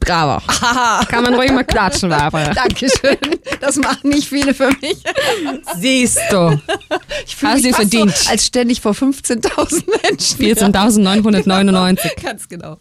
[0.10, 0.42] Bravo.
[1.08, 2.52] Kann man ruhig mal klatschen, Barbara.
[2.54, 3.18] Dankeschön.
[3.62, 4.98] Das machen nicht viele für mich.
[5.78, 6.60] Siehst du.
[7.28, 8.18] Ich fühle Hast mich verdient.
[8.18, 10.40] So, als ständig vor 15.000 Menschen.
[10.74, 12.24] 14.999.
[12.24, 12.78] Ganz genau.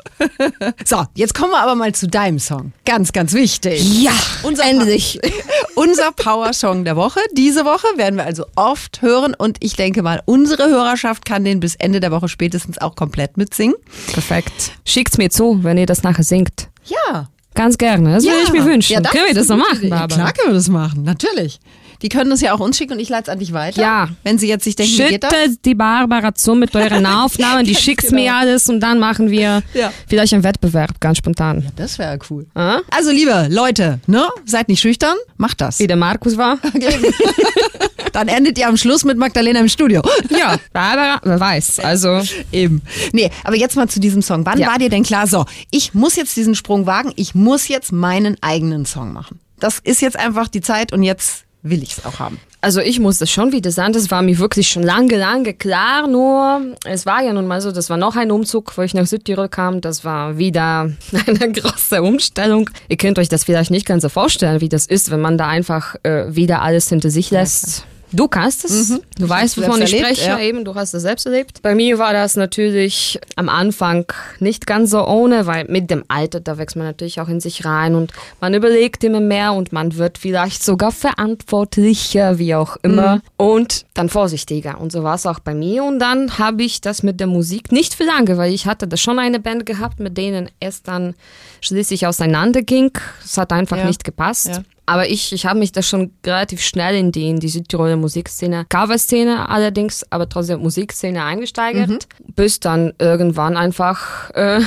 [0.86, 2.72] So, jetzt kommen wir aber mal zu deinem Song.
[2.86, 4.02] Ganz, ganz wichtig.
[4.02, 4.12] Ja,
[4.42, 5.20] Unser endlich.
[5.74, 7.20] Unser Power-Song der Woche.
[7.34, 11.60] Diese Woche werden wir also oft hören und ich denke mal, unsere Hörerschaft kann den
[11.60, 13.76] bis Ende der Woche spätestens auch komplett mitsingen.
[14.12, 14.72] Perfekt.
[14.86, 16.68] Schickt's mir zu, wenn ihr das nachher singt.
[16.88, 17.28] Ja.
[17.54, 18.14] Ganz gerne.
[18.14, 18.92] Das würde ich mir wünschen.
[18.92, 19.90] Ja, Können wir das so gute machen.
[19.90, 20.06] Barbara?
[20.06, 21.58] Klar können wir das machen, natürlich.
[22.02, 23.80] Die können das ja auch uns schicken und ich leite es an dich weiter.
[23.82, 24.08] Ja.
[24.22, 25.32] Wenn sie jetzt sich denken, wie geht das?
[25.32, 28.14] Schüttet die Barbara zu mit euren Aufnahmen, die schickt genau.
[28.14, 29.92] mir alles und dann machen wir Ja.
[30.06, 31.66] vielleicht einen Wettbewerb, ganz spontan.
[31.76, 32.46] Das wäre cool.
[32.54, 32.80] Ah?
[32.90, 34.26] Also, liebe Leute, ne?
[34.44, 35.78] Seid nicht schüchtern, macht das.
[35.80, 36.58] Wie der Markus war.
[38.12, 40.02] Dann endet ihr am Schluss mit Magdalena im Studio.
[40.30, 41.80] Ja, Barbara, wer weiß.
[41.80, 42.82] Also, Eben.
[43.12, 44.46] Nee, aber jetzt mal zu diesem Song.
[44.46, 44.68] Wann Ja.
[44.68, 48.36] war dir denn klar, so, ich muss jetzt diesen Sprung wagen, ich muss jetzt meinen
[48.40, 49.40] eigenen Song machen?
[49.60, 52.38] Das ist jetzt einfach die Zeit und jetzt will ich es auch haben.
[52.60, 56.06] also ich muss das schon wieder sagen, das war mir wirklich schon lange, lange klar.
[56.06, 59.06] Nur, es war ja nun mal so, das war noch ein Umzug, wo ich nach
[59.06, 59.80] Südtirol kam.
[59.80, 60.90] Das war wieder
[61.26, 62.70] eine große Umstellung.
[62.88, 65.48] Ihr könnt euch das vielleicht nicht ganz so vorstellen, wie das ist, wenn man da
[65.48, 67.84] einfach äh, wieder alles hinter sich lässt.
[68.10, 69.00] Du kannst es.
[69.18, 70.30] Du weißt, hab's wovon ich selbst erlebt, spreche.
[70.30, 70.38] ja.
[70.40, 71.60] Eben, du hast es selbst erlebt.
[71.62, 74.06] Bei mir war das natürlich am Anfang
[74.40, 77.64] nicht ganz so ohne, weil mit dem Alter, da wächst man natürlich auch in sich
[77.64, 83.20] rein und man überlegt immer mehr und man wird vielleicht sogar verantwortlicher, wie auch immer.
[83.36, 84.80] Und dann vorsichtiger.
[84.80, 85.84] Und so war es auch bei mir.
[85.84, 88.96] Und dann habe ich das mit der Musik nicht für lange, weil ich hatte da
[88.96, 91.14] schon eine Band gehabt, mit denen es dann
[91.60, 92.92] schließlich auseinanderging.
[93.24, 93.86] Es hat einfach Ja.
[93.86, 94.48] nicht gepasst.
[94.48, 94.62] Ja.
[94.88, 98.64] Aber ich, ich habe mich da schon relativ schnell in die, in die Südtiroler Musikszene,
[98.68, 104.60] Coverszene allerdings, aber trotzdem Musikszene eingesteigert, bis dann irgendwann einfach äh,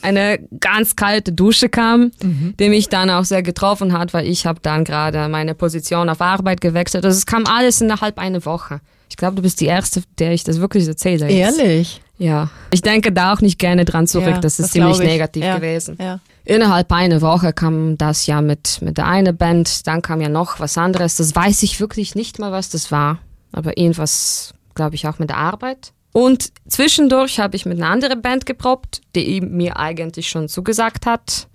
[0.00, 2.12] eine ganz kalte Dusche kam,
[2.58, 6.20] die mich dann auch sehr getroffen hat, weil ich habe dann gerade meine Position auf
[6.20, 7.04] Arbeit gewechselt.
[7.04, 8.80] Also es kam alles innerhalb einer Woche.
[9.10, 11.28] Ich glaube, du bist die Erste, der ich das wirklich erzähle.
[11.30, 11.58] jetzt.
[11.58, 12.00] Ehrlich?
[12.18, 12.50] Ja.
[12.70, 14.28] Ich denke da auch nicht gerne dran zurück.
[14.28, 15.12] Ja, das ist glaub ziemlich ich.
[15.12, 15.96] negativ Ja, gewesen.
[16.00, 16.20] Ja.
[16.48, 20.60] Innerhalb einer Woche kam das ja mit, mit der einen Band, dann kam ja noch
[20.60, 21.16] was anderes.
[21.16, 23.18] Das weiß ich wirklich nicht mal, was das war.
[23.52, 25.92] Aber irgendwas, glaube ich, auch mit der Arbeit.
[26.14, 31.48] Und zwischendurch habe ich mit einer anderen Band geprobt, die mir eigentlich schon zugesagt hat.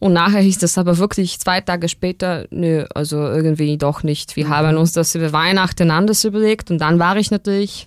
[0.00, 4.34] Und nachher hieß das aber wirklich zwei Tage später, nö, also irgendwie doch nicht.
[4.34, 7.86] Wir haben uns das über Weihnachten anders überlegt und dann war ich natürlich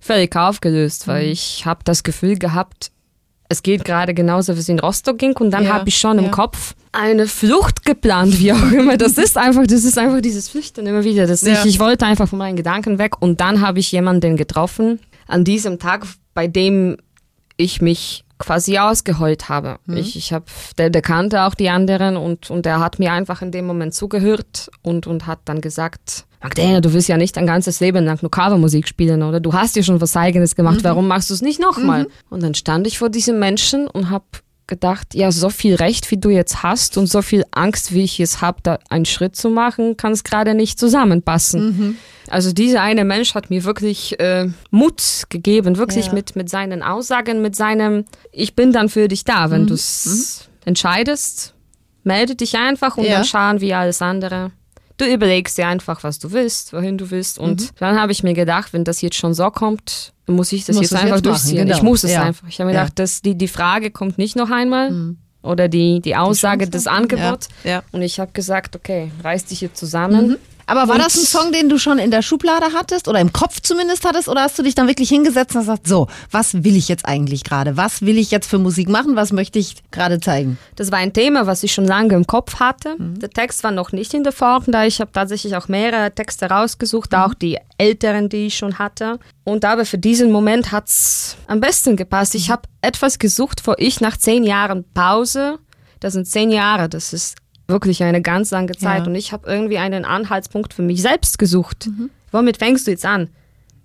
[0.00, 2.92] völlig aufgelöst, weil ich habe das Gefühl gehabt,
[3.48, 6.18] es geht gerade genauso, wie es in Rostock ging und dann Ja, habe ich schon
[6.18, 6.30] im ja.
[6.30, 8.96] Kopf eine Flucht geplant, wie auch immer.
[8.96, 11.26] Das ist einfach, das ist einfach dieses Flüchten immer wieder.
[11.26, 11.52] Das Ja.
[11.54, 15.44] ich, ich wollte einfach von meinen Gedanken weg und dann habe ich jemanden getroffen an
[15.44, 16.96] diesem Tag, bei dem
[17.56, 19.78] ich mich quasi ausgeheult habe.
[19.86, 20.44] Ich, ich habe,
[20.76, 23.94] der, der kannte auch die anderen und, und er hat mir einfach in dem Moment
[23.94, 28.18] zugehört und, und hat dann gesagt, Magdalena, du willst ja nicht dein ganzes Leben lang
[28.20, 29.40] nur Covermusik spielen, oder?
[29.40, 32.06] Du hast ja schon was Eigenes gemacht, warum machst du es nicht nochmal?
[32.28, 34.26] Und dann stand ich vor diesem Menschen und habe
[34.66, 38.18] gedacht, ja, so viel Recht, wie du jetzt hast und so viel Angst, wie ich
[38.18, 41.98] jetzt habe, da einen Schritt zu machen, kann es gerade nicht zusammenpassen.
[42.28, 46.12] Also dieser eine Mensch hat mir wirklich äh, Mut gegeben, wirklich Ja.
[46.14, 50.48] mit, mit seinen Aussagen, mit seinem, ich bin dann für dich da, wenn du es
[50.66, 51.54] entscheidest,
[52.02, 53.16] melde dich einfach und Ja.
[53.16, 54.50] dann schauen wir alles andere.
[54.96, 57.38] Du überlegst dir einfach, was du willst, wohin du willst.
[57.38, 57.68] Und Mhm.
[57.80, 60.92] dann habe ich mir gedacht, wenn das jetzt schon so kommt, muss ich das Musst
[60.92, 61.66] jetzt einfach jetzt durchziehen.
[61.66, 61.76] genau.
[61.76, 62.22] Ich muss es Ja.
[62.22, 62.46] einfach.
[62.48, 62.82] Ich habe mir Ja.
[62.82, 62.84] Mhm.
[62.86, 66.70] gedacht, dass die, die Frage kommt nicht noch einmal oder die, die Aussage, Chance.
[66.70, 67.48] das Angebot.
[67.64, 67.82] Ja.
[67.92, 70.36] Und ich habe gesagt, okay, reiß dich jetzt zusammen.
[70.66, 73.32] Aber war Und- das ein Song, den du schon in der Schublade hattest oder im
[73.32, 74.28] Kopf zumindest hattest?
[74.28, 77.44] Oder hast du dich dann wirklich hingesetzt und gesagt, so, was will ich jetzt eigentlich
[77.44, 77.76] gerade?
[77.76, 79.16] Was will ich jetzt für Musik machen?
[79.16, 80.58] Was möchte ich gerade zeigen?
[80.76, 82.96] Das war ein Thema, was ich schon lange im Kopf hatte.
[82.98, 86.46] Der Text war noch nicht in der Form, da ich habe tatsächlich auch mehrere Texte
[86.46, 89.18] rausgesucht, auch die älteren, die ich schon hatte.
[89.44, 92.34] Und aber für diesen Moment hat's am besten gepasst.
[92.34, 95.58] Ich habe etwas gesucht, wo ich nach zehn Jahren Pause,
[96.00, 99.06] das sind zehn Jahre, das ist wirklich eine ganz lange Zeit, Ja.
[99.06, 101.88] und ich habe irgendwie einen Anhaltspunkt für mich selbst gesucht.
[102.30, 103.28] Womit fängst du jetzt an?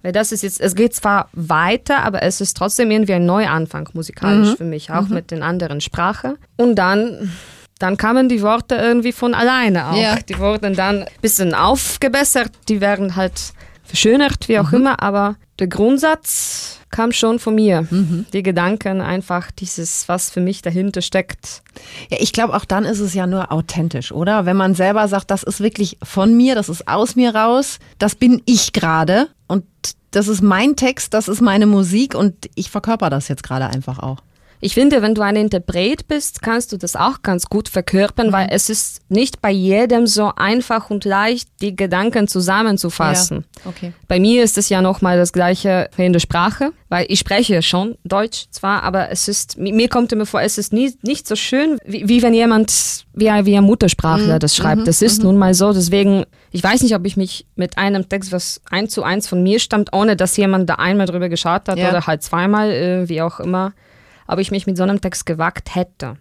[0.02, 3.90] Weil das ist jetzt, es geht zwar weiter, aber es ist trotzdem irgendwie ein Neuanfang
[3.94, 6.36] musikalisch für mich, auch mit den anderen Sprache.
[6.56, 7.32] Und dann,
[7.80, 9.96] dann kamen die Worte irgendwie von alleine auch.
[10.02, 10.16] Ja.
[10.18, 13.54] Die wurden dann ein bisschen aufgebessert, die werden halt
[13.90, 17.88] verschönert, wie auch immer, aber der Grundsatz kam schon von mir.
[18.34, 21.64] Die Gedanken, einfach dieses, was für mich dahinter steckt.
[22.10, 24.46] Ja, ich glaube, auch dann ist es ja nur authentisch, oder?
[24.46, 28.16] Wenn man selber sagt, das ist wirklich von mir, das ist aus mir raus, das
[28.16, 29.66] bin ich gerade und
[30.12, 34.00] das ist mein Text, das ist meine Musik und ich verkörper das jetzt gerade einfach
[34.00, 34.18] auch.
[34.62, 38.50] Ich finde, wenn du ein Interpret bist, kannst du das auch ganz gut verkörpern, weil
[38.52, 43.46] es ist nicht bei jedem so einfach und leicht, die Gedanken zusammenzufassen.
[43.64, 43.94] Ja, okay.
[44.08, 47.96] Bei mir ist es ja nochmal das gleiche in der Sprache, weil ich spreche schon
[48.04, 51.36] Deutsch zwar, aber es ist, mi- mir kommt immer vor, es ist nie, nicht so
[51.36, 54.88] schön, wie, wie wenn jemand, wie ein, wie ein Muttersprachler das schreibt.
[54.88, 58.32] Das ist nun mal so, deswegen, ich weiß nicht, ob ich mich mit einem Text,
[58.32, 61.78] was eins zu eins von mir stammt, ohne dass jemand da einmal drüber geschaut hat
[61.78, 61.90] Ja.
[61.90, 63.74] oder halt zweimal, äh, wie auch immer,
[64.30, 66.16] ob ich mich mit so einem Text gewagt hätte.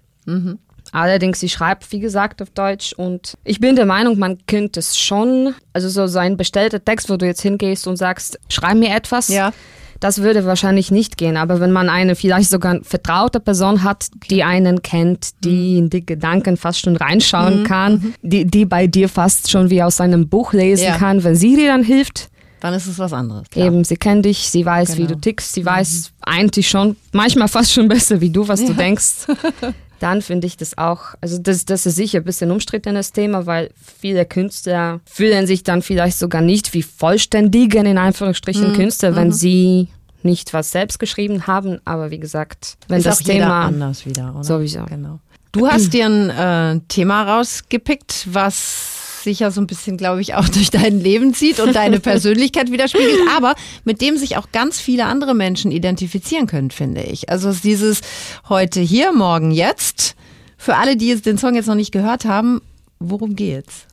[0.92, 4.96] Allerdings, sie schreibt, wie gesagt, auf Deutsch und ich bin der Meinung, man könnte es
[4.98, 8.94] schon, also so, so ein bestellter Text, wo du jetzt hingehst und sagst, schreib mir
[8.94, 9.28] etwas.
[9.28, 9.52] Ja.
[10.00, 14.44] Das würde wahrscheinlich nicht gehen, aber wenn man eine vielleicht sogar vertraute Person hat, die
[14.44, 15.78] einen kennt, die Mhm.
[15.78, 20.00] in die Gedanken fast schon reinschauen kann, die, die bei dir fast schon wie aus
[20.00, 20.96] einem Buch lesen Ja.
[20.96, 22.28] kann, wenn sie dir dann hilft,
[22.60, 23.48] Dann ist es was anderes.
[23.50, 23.66] Klar.
[23.66, 25.14] Eben, sie kennt dich, sie weiß, wie Genau.
[25.14, 29.26] du tickst, sie weiß eigentlich schon, manchmal fast schon besser wie du, was du denkst.
[30.00, 33.70] Dann finde ich das auch, also das, das ist sicher ein bisschen umstrittenes Thema, weil
[34.00, 39.88] viele Künstler fühlen sich dann vielleicht sogar nicht wie vollständigen, in Anführungsstrichen, Künstler, wenn sie
[40.22, 41.80] nicht was selbst geschrieben haben.
[41.84, 44.44] Aber wie gesagt, wenn ist das Thema anders wieder, oder?
[44.44, 44.84] Sowieso.
[44.84, 45.18] Genau.
[45.50, 50.34] Du hast dir ein äh, Thema rausgepickt, was sich ja so ein bisschen, glaube ich,
[50.34, 53.54] auch durch dein Leben zieht und deine Persönlichkeit widerspiegelt, aber
[53.84, 57.28] mit dem sich auch ganz viele andere Menschen identifizieren können, finde ich.
[57.28, 58.00] Also dieses
[58.48, 60.14] heute hier, morgen jetzt.
[60.56, 62.60] Für alle, die jetzt den Song jetzt noch nicht gehört haben,
[62.98, 63.86] worum geht's?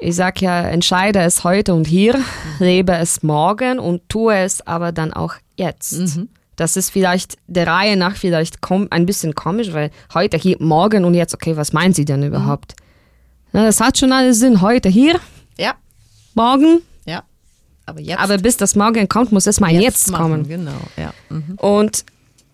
[0.00, 2.20] Ich sag ja, entscheide es heute und hier,
[2.58, 5.92] lebe es morgen und tue es aber dann auch jetzt.
[6.58, 8.58] Das ist vielleicht der Reihe nach vielleicht
[8.90, 12.74] ein bisschen komisch, weil heute, hier, morgen und jetzt, okay, was meint sie denn überhaupt?
[13.64, 15.18] Das hat schon alles Sinn, heute, hier,
[15.58, 15.74] Ja,
[16.34, 17.22] morgen, ja.
[17.86, 18.20] Aber jetzt.
[18.20, 20.48] aber bis das Morgen kommt, muss es mal jetzt, machen, kommen.
[20.48, 21.12] Genau, ja.
[21.30, 21.54] Mhm.
[21.56, 22.04] Und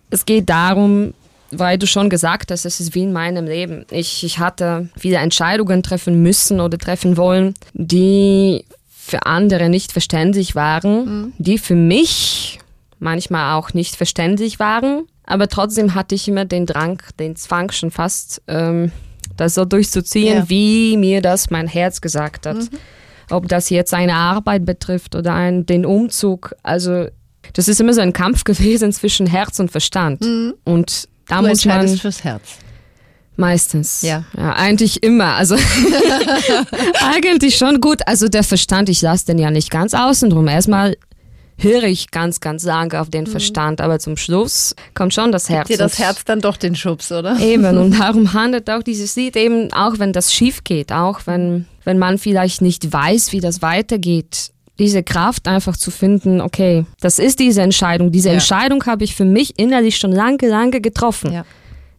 [0.09, 1.13] es geht darum,
[1.51, 3.85] weil du schon gesagt hast, es ist wie in meinem Leben.
[3.91, 10.55] Ich, ich hatte viele Entscheidungen treffen müssen oder treffen wollen, die für andere nicht verständlich
[10.55, 12.59] waren, die für mich
[12.99, 15.03] manchmal auch nicht verständlich waren.
[15.25, 18.91] Aber trotzdem hatte ich immer den Drang, den Zwang schon fast, ähm,
[19.37, 20.49] das so durchzuziehen, Ja.
[20.49, 22.57] wie mir das mein Herz gesagt hat.
[23.31, 26.53] Ob das jetzt eine Arbeit betrifft oder ein, den Umzug.
[26.63, 27.07] Also
[27.53, 30.21] das ist immer so ein Kampf gewesen zwischen Herz und Verstand.
[30.63, 32.41] Und da Du muss man fürs Herz.
[33.35, 34.03] meistens.
[34.03, 34.23] Ja.
[34.35, 35.33] eigentlich immer.
[35.35, 35.55] Also
[37.01, 38.07] eigentlich schon gut.
[38.07, 40.47] Also der Verstand, ich lasse den ja nicht ganz außen drum.
[40.47, 40.95] Erstmal
[41.57, 45.67] höre ich ganz, ganz lange auf den Verstand, aber zum Schluss kommt schon das Herz.
[45.67, 47.39] Dir das Herz dann doch den Schubs, oder?
[47.39, 51.65] Eben, und darum handelt auch dieses Lied eben, auch wenn das schief geht, auch wenn,
[51.83, 57.17] wenn man vielleicht nicht weiß, wie das weitergeht, diese Kraft einfach zu finden, okay, das
[57.19, 58.11] ist diese Entscheidung.
[58.11, 58.33] Diese Ja.
[58.33, 61.31] Entscheidung habe ich für mich innerlich schon lange, lange getroffen.
[61.31, 61.45] Ja.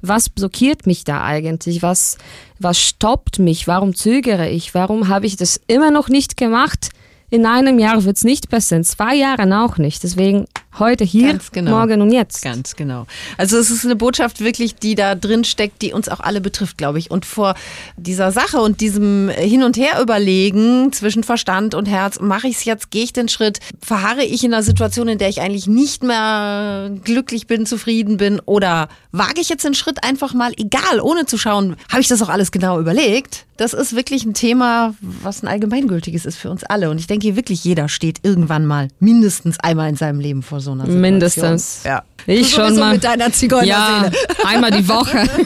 [0.03, 1.83] Was blockiert mich da eigentlich?
[1.83, 2.19] Was,
[2.59, 3.67] was stoppt mich?
[3.67, 4.75] Warum zögere ich?
[4.75, 6.91] Warum habe ich das immer noch nicht gemacht?
[7.31, 10.03] In einem Jahr wird es nicht besser, in zwei Jahren auch nicht.
[10.03, 10.47] Deswegen
[10.79, 11.73] heute hier, genau.
[11.73, 12.43] morgen und jetzt.
[12.43, 13.07] Ganz genau.
[13.37, 16.79] Also es ist eine Botschaft wirklich, die da drin steckt, die uns auch alle betrifft,
[16.79, 17.11] glaube ich.
[17.11, 17.55] Und vor
[17.97, 22.65] dieser Sache und diesem Hin und Her überlegen zwischen Verstand und Herz, mache ich es
[22.65, 26.03] jetzt, gehe ich den Schritt, verharre ich in einer Situation, in der ich eigentlich nicht
[26.03, 31.27] mehr glücklich bin, zufrieden bin oder wage ich jetzt den Schritt einfach mal, egal, ohne
[31.27, 33.47] zu schauen, habe ich das auch alles genau überlegt?
[33.57, 36.91] Das ist wirklich ein Thema, was ein allgemeingültiges ist für uns alle.
[36.91, 40.73] Und ich denke wirklich, jeder steht irgendwann mal mindestens einmal in seinem Leben vor so
[40.73, 41.01] einer Situation.
[41.01, 41.83] Mindestens.
[41.85, 42.05] Ja.
[42.27, 42.95] Ich Du schon mal.
[42.95, 43.71] mit deiner Zigeunerseele.
[43.77, 44.11] Ja,
[44.47, 45.25] einmal die Woche.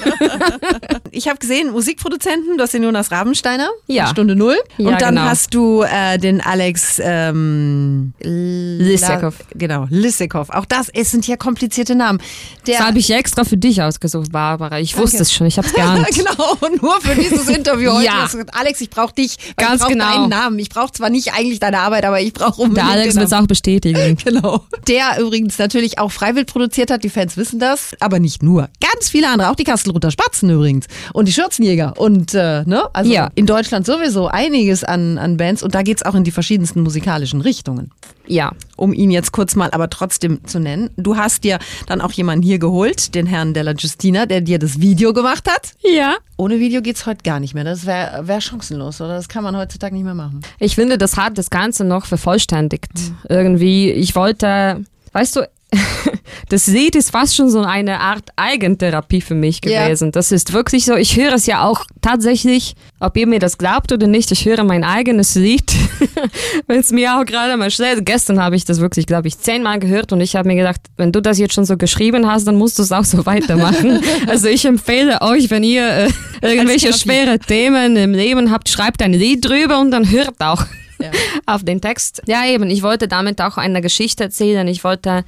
[1.12, 4.07] Ich habe gesehen, Musikproduzenten, du hast den Jonas Rabensteiner, Ja.
[4.07, 4.57] Stunde Null.
[4.79, 5.27] Ja, und dann genau.
[5.29, 9.35] hast du äh, den Alex ähm, Lissakov.
[9.40, 10.51] La- Genau, Lissakov.
[10.51, 12.21] Auch das, es sind ja komplizierte Namen.
[12.69, 14.79] Der, Das habe ich extra für dich ausgesucht, Barbara.
[14.79, 16.07] Ich wusste es schon, ich habe es geahnt.
[16.14, 18.05] genau, nur für dieses Interview heute.
[18.07, 18.29] Ja.
[18.53, 19.37] Alex, ich brauche dich.
[19.57, 20.12] Ganz ich brauche genau.
[20.12, 20.59] deinen Namen.
[20.61, 23.33] Ich brauche zwar nicht eigentlich deine Arbeit, aber ich brauche Der unbedingt Alex den wird
[23.33, 24.16] es auch bestätigen.
[24.25, 24.64] Genau.
[24.87, 28.69] Der übrigens natürlich auch Freiwild produziert hat, die Fans wissen das, aber nicht nur.
[28.81, 33.11] Ganz viele andere, auch die Kastelruther Spatzen übrigens und die Schürzenjäger und äh, ne, also
[33.11, 33.31] Ja.
[33.35, 37.41] in Deutschland sowieso einiges an, an Bands und da geht's auch in die verschiedensten musikalischen
[37.41, 37.91] Richtungen.
[38.27, 38.53] Ja.
[38.77, 40.91] Um ihn jetzt kurz mal aber trotzdem zu nennen.
[40.97, 44.81] Du hast dir dann auch jemanden hier geholt, den Herrn Della Justina, der dir das
[44.81, 45.73] Video gemacht hat.
[45.83, 46.15] Ja.
[46.37, 47.65] Ohne Video geht's heute gar nicht mehr.
[47.65, 49.15] Das wäre wär chancenlos, oder?
[49.15, 50.43] Das kann man heutzutage nicht mehr machen.
[50.61, 52.87] Ich finde, das hat das Ganze noch vervollständigt.
[52.95, 53.17] Mhm.
[53.29, 55.49] Irgendwie, ich wollte, weißt du,
[56.49, 59.85] das Lied ist fast schon so eine Art Eigentherapie für mich Ja.
[59.85, 60.13] gewesen.
[60.13, 63.93] Das ist wirklich so, ich höre es ja auch tatsächlich, ob ihr mir das glaubt
[63.93, 65.73] oder nicht, ich höre mein eigenes Lied,
[66.67, 69.79] wenn es mir auch gerade mal schlecht Gestern habe ich das wirklich, glaube ich, zehnmal
[69.79, 72.57] gehört und ich habe mir gedacht, wenn du das jetzt schon so geschrieben hast, dann
[72.57, 74.01] musst du es auch so weitermachen.
[74.27, 76.09] also ich empfehle euch, wenn ihr äh,
[76.43, 80.65] irgendwelche schwere Themen im Leben habt, schreibt ein Lied drüber und dann hört auch
[81.01, 81.11] Ja.
[81.47, 82.23] auf den Text.
[82.27, 84.67] Ja, eben, ich wollte damit auch eine Geschichte erzählen.
[84.69, 85.25] Ich wollte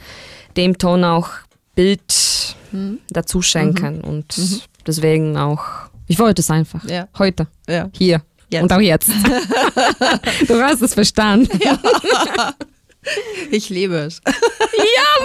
[0.56, 1.28] dem Ton auch
[1.74, 2.00] Bild
[2.72, 2.98] Mhm.
[3.10, 4.34] dazu schenken und
[4.86, 5.62] deswegen auch,
[6.06, 6.84] ich wollte es einfach.
[6.88, 7.08] Ja.
[7.18, 7.88] Heute, Ja.
[7.96, 8.62] hier Jetzt.
[8.62, 9.08] und auch jetzt.
[10.48, 11.58] du hast es verstanden.
[13.50, 14.20] Ich lebe es.
[14.24, 14.32] Ja,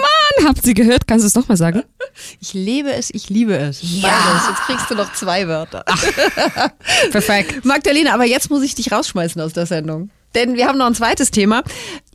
[0.00, 1.06] Mann, Habt ihr gehört?
[1.06, 1.84] Kannst du es nochmal sagen?
[2.40, 3.78] Ich lebe es, ich liebe es.
[3.82, 4.08] Ja.
[4.08, 4.48] Beides.
[4.48, 5.84] Jetzt kriegst du noch zwei Wörter.
[7.12, 7.64] Perfekt.
[7.64, 10.10] Magdalena, aber jetzt muss ich dich rausschmeißen aus der Sendung.
[10.38, 11.64] Denn wir haben noch ein zweites Thema.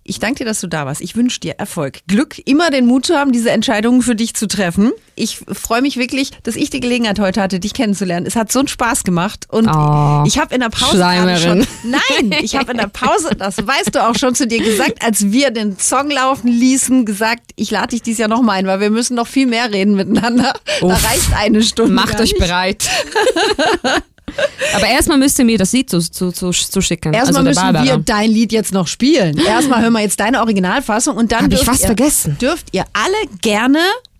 [0.05, 0.99] Ich danke dir, dass du da warst.
[1.01, 1.99] Ich wünsche dir Erfolg.
[2.07, 4.91] Glück, immer den Mut zu haben, diese Entscheidungen für dich zu treffen.
[5.15, 8.25] Ich freue mich wirklich, dass ich die Gelegenheit heute hatte, dich kennenzulernen.
[8.25, 9.45] Es hat so einen Spaß gemacht.
[9.49, 10.97] Und Oh, ich habe in der Pause
[11.41, 11.65] schon.
[11.83, 15.31] Nein, ich habe in der Pause, das weißt du auch schon zu dir gesagt, als
[15.31, 18.81] wir den Song laufen ließen, gesagt, ich lade dich dieses Jahr noch mal ein, weil
[18.81, 20.53] wir müssen noch viel mehr reden miteinander.
[20.81, 21.09] Da Uff.
[21.09, 21.93] reicht eine Stunde.
[21.93, 22.89] Macht euch bereit.
[24.75, 27.13] Aber erstmal müsst ihr mir das Lied zu, zu, zu, zu schicken.
[27.13, 29.37] Erstmal also müssen wir dein Lied jetzt noch spielen.
[29.37, 32.37] Erstmal hören wir jetzt deine Originalfassung und dann Hab ich dürft, fast ihr, vergessen.
[32.39, 33.79] dürft ihr alle gerne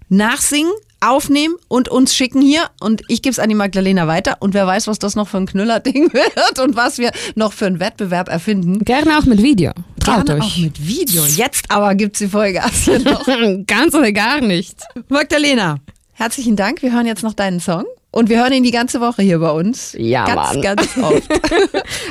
[0.10, 2.70] nachsingen, aufnehmen und uns schicken hier.
[2.80, 4.38] Und ich gebe es an die Magdalena weiter.
[4.40, 7.66] Und wer weiß, was das noch für ein Knüllerding wird und was wir noch für
[7.66, 8.80] einen Wettbewerb erfinden.
[8.86, 9.72] Gerne auch mit Video.
[10.00, 10.58] Traut Gerne auch euch.
[10.60, 11.26] mit Video.
[11.26, 12.88] Jetzt aber gibt sie Vollgas.
[13.04, 13.26] noch.
[13.68, 14.78] Ganz oder gar nicht.
[15.10, 15.78] Magdalena,
[16.14, 16.82] herzlichen Dank.
[16.82, 17.86] Wir hören jetzt noch deinen Song.
[18.14, 19.96] Und wir hören ihn die ganze Woche hier bei uns.
[19.98, 20.62] Ja, ganz, Mann.
[20.62, 21.24] ganz oft.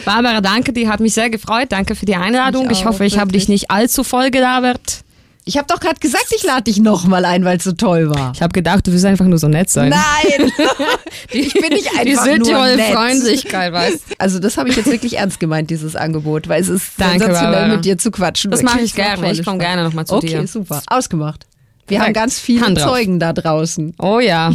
[0.04, 1.66] Barbara, danke, die hat mich sehr gefreut.
[1.70, 2.66] Danke für die Einladung.
[2.70, 5.04] Ich Ich, auch, hoffe, ich habe dich nicht allzu voll gelabert.
[5.44, 8.32] Ich habe doch gerade gesagt, ich lade dich nochmal ein, weil es so toll war.
[8.34, 9.90] Ich habe gedacht, du willst einfach nur so nett sein.
[9.90, 10.52] Nein,
[11.32, 12.92] ich bin nicht Die einfach nur Südtiroler nett.
[12.94, 14.14] Freundlichkeit, weißt du?
[14.18, 17.52] Also das habe ich jetzt wirklich ernst gemeint, dieses Angebot, weil es ist Danke, sensationell
[17.52, 17.76] Barbara.
[17.76, 18.50] mit dir zu quatschen.
[18.50, 19.32] Das mache ich macht gerne.
[19.32, 20.46] Ich komme gerne nochmal zu Okay, dir.
[20.48, 20.82] super.
[20.88, 21.46] Ausgemacht.
[21.92, 22.90] Wir haben ganz viele Hand drauf.
[22.90, 23.94] Zeugen da draußen.
[23.98, 24.52] Oh ja.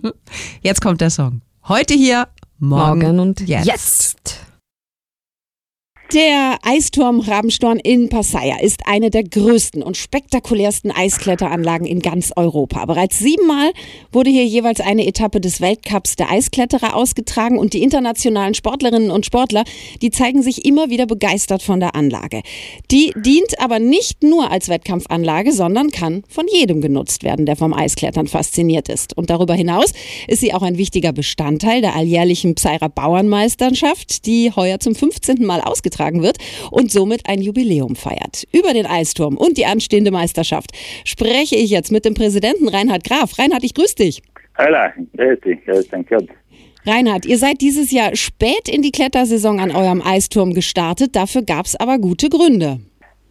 [0.62, 1.42] Jetzt kommt der Song.
[1.68, 2.26] Heute hier,
[2.58, 3.66] morgen, Morgen und jetzt.
[3.66, 4.40] jetzt.
[6.14, 12.84] Der Eisturm Rabenstein in Passaier ist eine der größten und spektakulärsten Eiskletteranlagen in ganz Europa.
[12.84, 13.72] Bereits siebenmal
[14.12, 19.24] wurde hier jeweils eine Etappe des Weltcups der Eiskletterer ausgetragen und die internationalen Sportlerinnen und
[19.24, 19.64] Sportler,
[20.02, 22.42] die zeigen sich immer wieder begeistert von der Anlage.
[22.90, 27.72] Die dient aber nicht nur als Wettkampfanlage, sondern kann von jedem genutzt werden, der vom
[27.72, 29.16] Eisklettern fasziniert ist.
[29.16, 29.94] Und darüber hinaus
[30.28, 35.46] ist sie auch ein wichtiger Bestandteil der alljährlichen Pseirer Bauernmeisterschaft, die heuer zum 15.
[35.46, 36.38] Mal ausgetragen wird
[36.70, 38.44] und somit ein Jubiläum feiert.
[38.52, 40.70] Über den Eisturm und die anstehende Meisterschaft
[41.04, 43.38] spreche ich jetzt mit dem Präsidenten Reinhard Graf.
[43.38, 44.22] Reinhard, ich grüße dich.
[44.58, 46.28] Hallo, grüß dich, grüß dich Gott.
[46.84, 51.66] Reinhard, ihr seid dieses Jahr spät in die Klettersaison an eurem Eisturm gestartet, dafür gab
[51.66, 52.80] es aber gute Gründe.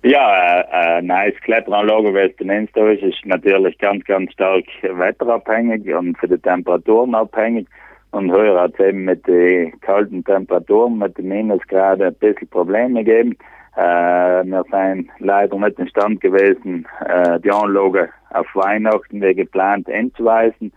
[0.04, 6.18] Ja, äh, eine Eiskletteranlage, wie es da ist, ist natürlich ganz, ganz stark wetterabhängig und
[6.18, 7.68] von den Temperaturen abhängig.
[8.12, 13.04] Und heuer hat es eben mit den kalten Temperaturen, mit den Minusgraden ein bisschen Probleme
[13.04, 13.38] gegeben.
[13.78, 19.90] Äh, wir sind leider nicht in Stand gewesen, äh, die Anlage auf Weihnachten wie geplant
[19.90, 20.74] einzuweisen.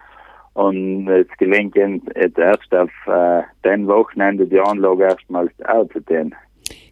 [0.53, 6.33] Und es gelingt uns jetzt erst auf äh, den Wochenende die Anlage erstmals aufzutun.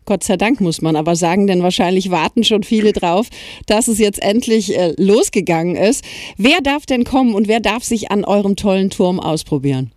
[0.04, 3.28] Gott sei Dank muss man aber sagen, denn wahrscheinlich warten schon viele drauf,
[3.68, 6.04] dass es jetzt endlich äh, losgegangen ist.
[6.36, 9.92] Wer darf denn kommen und wer darf sich an eurem tollen Turm ausprobieren?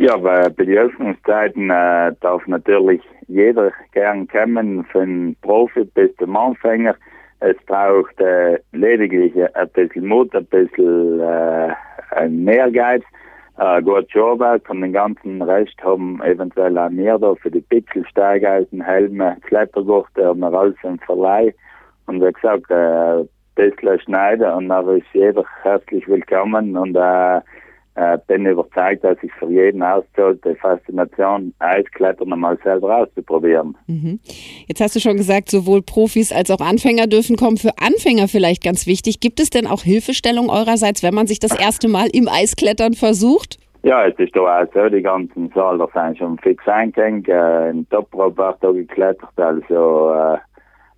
[0.00, 6.36] Ja, weil bei den Öffnungszeiten äh, darf natürlich jeder gern kommen, von Profi bis zum
[6.36, 6.94] Anfänger.
[7.40, 11.72] Es braucht äh, lediglich ein bisschen Mut, ein bisschen äh,
[12.12, 13.02] ein Ehrgeiz,
[13.58, 18.06] äh, gut Schaubert und den ganzen Rest haben eventuell auch mehr da für die Pixel,
[18.06, 21.52] Steigeisen, Helme, Klettergurte haben wir alles im Verleih.
[22.06, 27.40] Und wie gesagt, äh, ein bisschen schneiden und dann ist jeder herzlich willkommen und äh,
[27.98, 33.76] äh, bin überzeugt, dass ich für jeden auszahlt, die Faszination Eisklettern einmal selber auszuprobieren.
[33.88, 34.20] Mhm.
[34.68, 37.56] Jetzt hast du schon gesagt, sowohl Profis als auch Anfänger dürfen kommen.
[37.56, 39.18] Für Anfänger vielleicht ganz wichtig.
[39.18, 43.58] Gibt es denn auch Hilfestellung eurerseits, wenn man sich das erste Mal im Eisklettern versucht?
[43.82, 47.70] Ja, es ist doch auch so, die ganzen Saal, da sind schon fix eingehängt, äh,
[47.70, 50.38] in Top-Rope da geklettert, also äh,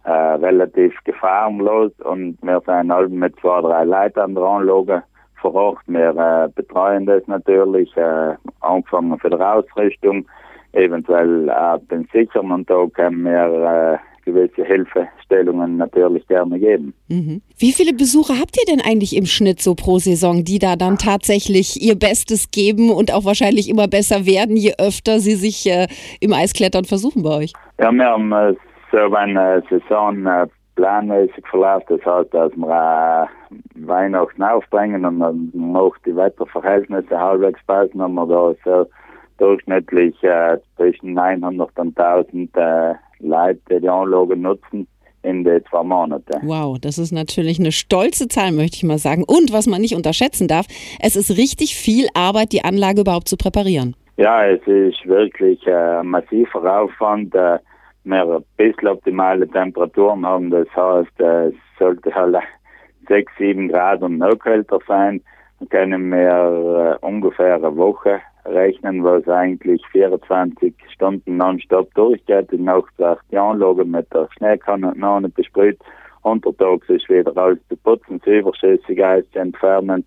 [0.04, 5.02] äh, relativ gefahrenlos und wir sind halt mit zwei, drei Leuten an der Anlage
[5.40, 5.79] vor Ort.
[5.87, 10.26] Wir äh, betreuen das natürlich, äh, angefangen von der Ausrüstung,
[10.72, 16.94] eventuell auch beim Sichern und da können wir äh, gewisse Hilfestellungen natürlich gerne geben.
[17.09, 17.42] Mhm.
[17.59, 20.98] Wie viele Besucher habt ihr denn eigentlich im Schnitt so pro Saison, die da dann
[20.98, 25.88] tatsächlich ihr Bestes geben und auch wahrscheinlich immer besser werden, je öfter sie sich äh,
[26.20, 27.53] im Eisklettern versuchen bei euch?
[27.79, 28.55] Ja, wir haben äh,
[28.92, 30.46] so eine Saison äh,
[30.80, 31.90] planmäßig verläuft.
[31.90, 38.14] Das heißt, dass wir äh, Weihnachten aufbringen und dann noch die Wetterverhältnisse halbwegs passen, haben
[38.14, 38.86] wir da so
[39.38, 44.86] durchschnittlich äh, zwischen 900 und 1000 äh, Leute, die die Anlage nutzen
[45.22, 46.40] in den zwei Monaten.
[46.42, 49.22] Wow, das ist natürlich eine stolze Zahl, möchte ich mal sagen.
[49.26, 50.66] Und was man nicht unterschätzen darf,
[50.98, 53.94] es ist richtig viel Arbeit, die Anlage überhaupt zu präparieren.
[54.16, 57.35] Ja, es ist wirklich äh, ein massiver Aufwand.
[57.35, 57.58] Äh,
[58.05, 60.51] wir ein bisschen optimale Temperaturen haben.
[60.51, 62.37] Das heißt, äh, es sollte halt
[63.09, 65.23] 6, 7 Grad und noch kälter sein,
[65.59, 72.51] dann können wir äh, ungefähr eine Woche rechnen, was eigentlich 24 Stunden nonstop durchgeht.
[72.51, 75.79] Die Nacht wird die Anlage mit der Schneekanone besprüht.
[76.23, 80.05] Untertags ist wieder alles zu putzen, das überschüssige Eis zu entfernen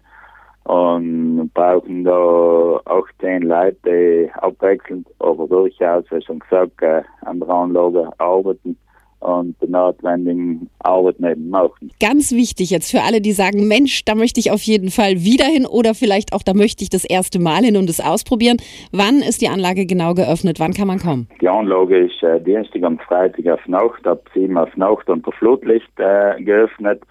[0.64, 8.10] und brauchen da 18 Leute, abwechselnd, aber durchaus, wie schon gesagt, äh, an der Anlage
[8.18, 8.78] arbeiten
[9.24, 11.92] und die notwendigen Arbeit machen.
[12.00, 15.46] Ganz wichtig jetzt für alle, die sagen, Mensch, da möchte ich auf jeden Fall wieder
[15.46, 18.58] hin oder vielleicht auch, da möchte ich das erste Mal hin und es ausprobieren.
[18.92, 20.60] Wann ist die Anlage genau geöffnet?
[20.60, 21.28] Wann kann man kommen?
[21.42, 25.92] Die Anlage ist äh, Dienstag und Freitag auf Nacht, ab 7 auf Nacht unter Flutlicht
[25.98, 27.02] äh, geöffnet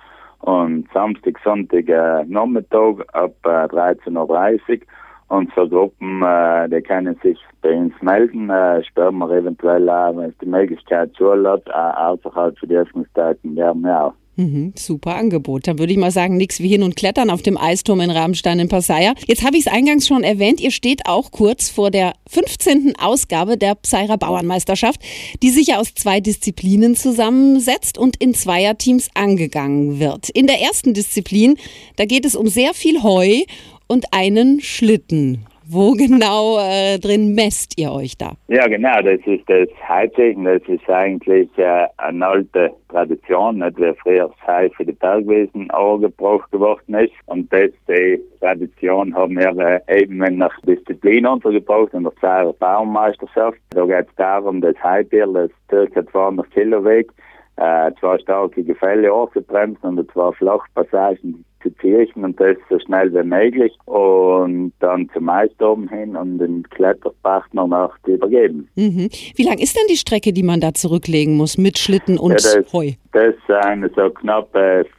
[0.43, 4.86] und Samstag, Sonntag äh, Nachmittag ab äh, 13.30 Uhr.
[5.28, 10.16] Und für Gruppen, äh, die können sich bei uns melden, äh, sperren wir eventuell auch,
[10.16, 14.14] wenn es die Möglichkeit zulässt, äh, außerhalb für die Öffnungszeiten gerne auch.
[14.37, 15.66] Mhm, super Angebot.
[15.66, 18.59] Dann würde ich mal sagen, nichts wie hin und klettern auf dem Eisturm in Rabenstein
[18.61, 19.14] in Passaia.
[19.26, 22.95] Jetzt habe ich es eingangs schon erwähnt, ihr steht auch kurz vor der 15.
[22.99, 25.01] Ausgabe der Psaira Bauernmeisterschaft,
[25.43, 30.30] die sich ja aus zwei Disziplinen zusammensetzt und in Zweierteams angegangen wird.
[30.30, 31.57] In der ersten Disziplin,
[31.97, 33.43] da geht es um sehr viel Heu
[33.87, 35.47] und einen Schlitten.
[35.74, 38.32] Wo genau äh, drin messt ihr euch da?
[38.48, 40.44] Ja, genau, das ist das Heizeichen.
[40.44, 46.50] Das ist eigentlich äh, eine alte Tradition, nicht wie früher Hai für die Bergwesen angebracht
[46.50, 47.14] geworden ist.
[47.24, 52.52] Und das, die Tradition haben wir äh, eben in der Disziplin untergebracht, in der Zeiger
[52.52, 53.56] Baumeisterschaft.
[53.70, 57.14] Da geht es darum, das Haibier, das circa 200 Kilo wiegt,
[57.62, 63.22] äh, zwei starke Gefälle ausgebremst und zwei Flachpassagen zu Kirchen und das so schnell wie
[63.22, 68.68] möglich und dann zum Eisdom hin und den Kletterpartner noch übergeben.
[68.74, 69.08] Mhm.
[69.36, 72.60] Wie lang ist denn die Strecke, die man da zurücklegen muss mit Schlitten und ja,
[72.62, 72.90] das, Heu?
[73.12, 74.48] Das sind so knapp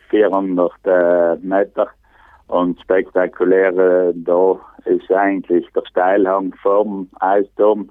[0.09, 1.89] 400 äh, Meter
[2.47, 7.89] und spektakulär da ist eigentlich der Steilhang vom Eisdom,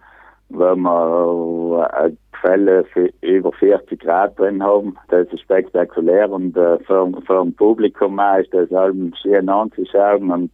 [0.53, 4.97] wo man äh, Fälle für über 40 Grad drin haben.
[5.09, 10.51] Das ist spektakulär und äh, für, für ein Publikum ist das allem schön anzuschauen und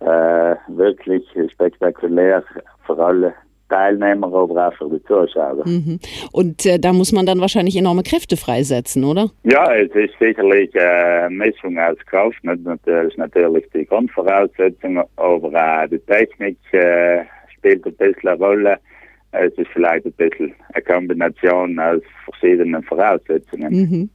[0.00, 2.42] äh, wirklich spektakulär
[2.86, 3.34] für alle
[3.68, 5.66] Teilnehmer, aber auch für die Zuschauer.
[5.66, 6.00] Mhm.
[6.32, 9.30] Und äh, da muss man dann wahrscheinlich enorme Kräfte freisetzen, oder?
[9.44, 12.38] Ja, es ist sicherlich eine Mischung aus Kraft.
[12.42, 17.24] Das ist natürlich die Grundvoraussetzung, aber auch die Technik äh,
[17.54, 18.78] spielt ein bisschen eine Rolle.
[19.32, 23.72] Es ist vielleicht ein bisschen eine Kombination aus verschiedenen Voraussetzungen.
[23.72, 24.10] Mhm.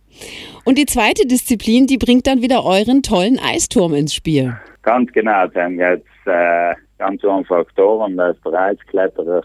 [0.65, 4.57] Und die zweite Disziplin, die bringt dann wieder euren tollen Eisturm ins Spiel.
[4.81, 9.43] Ganz genau, dann jetzt äh, ganz einfach Toren, dass der Eiskletterer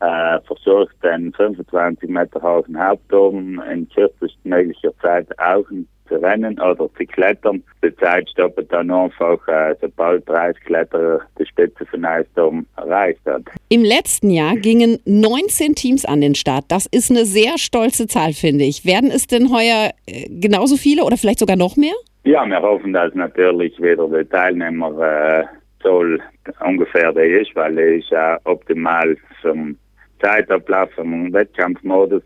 [0.00, 5.64] äh, versucht, den 25 Meter hohen Hauptturm in kürzestmöglicher Zeit auch
[6.08, 7.62] zu rennen oder zu klettern.
[7.84, 13.42] Die Zeit stoppt dann einfach, äh, sobald der Eiskletterer die Spitze von Eisturm erreicht hat.
[13.68, 16.64] Im letzten Jahr gingen 19 Teams an den Start.
[16.68, 18.84] Das ist eine sehr stolze Zahl, finde ich.
[18.84, 21.94] Werden es denn heuer äh, genauso viele oder vielleicht sogar noch mehr?
[22.24, 25.44] Ja, wir hoffen, dass natürlich wieder die Teilnehmer äh,
[25.82, 26.20] Zoll
[26.64, 29.76] ungefähr der ist, weil er ist ja optimal zum
[30.20, 32.22] Zeitablauf im Wettkampfmodus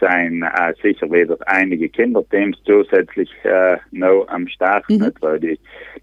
[0.00, 4.98] sein äh, sicher wieder einige Kinderteams zusätzlich äh, noch am Start, mhm.
[4.98, 5.58] nicht, weil die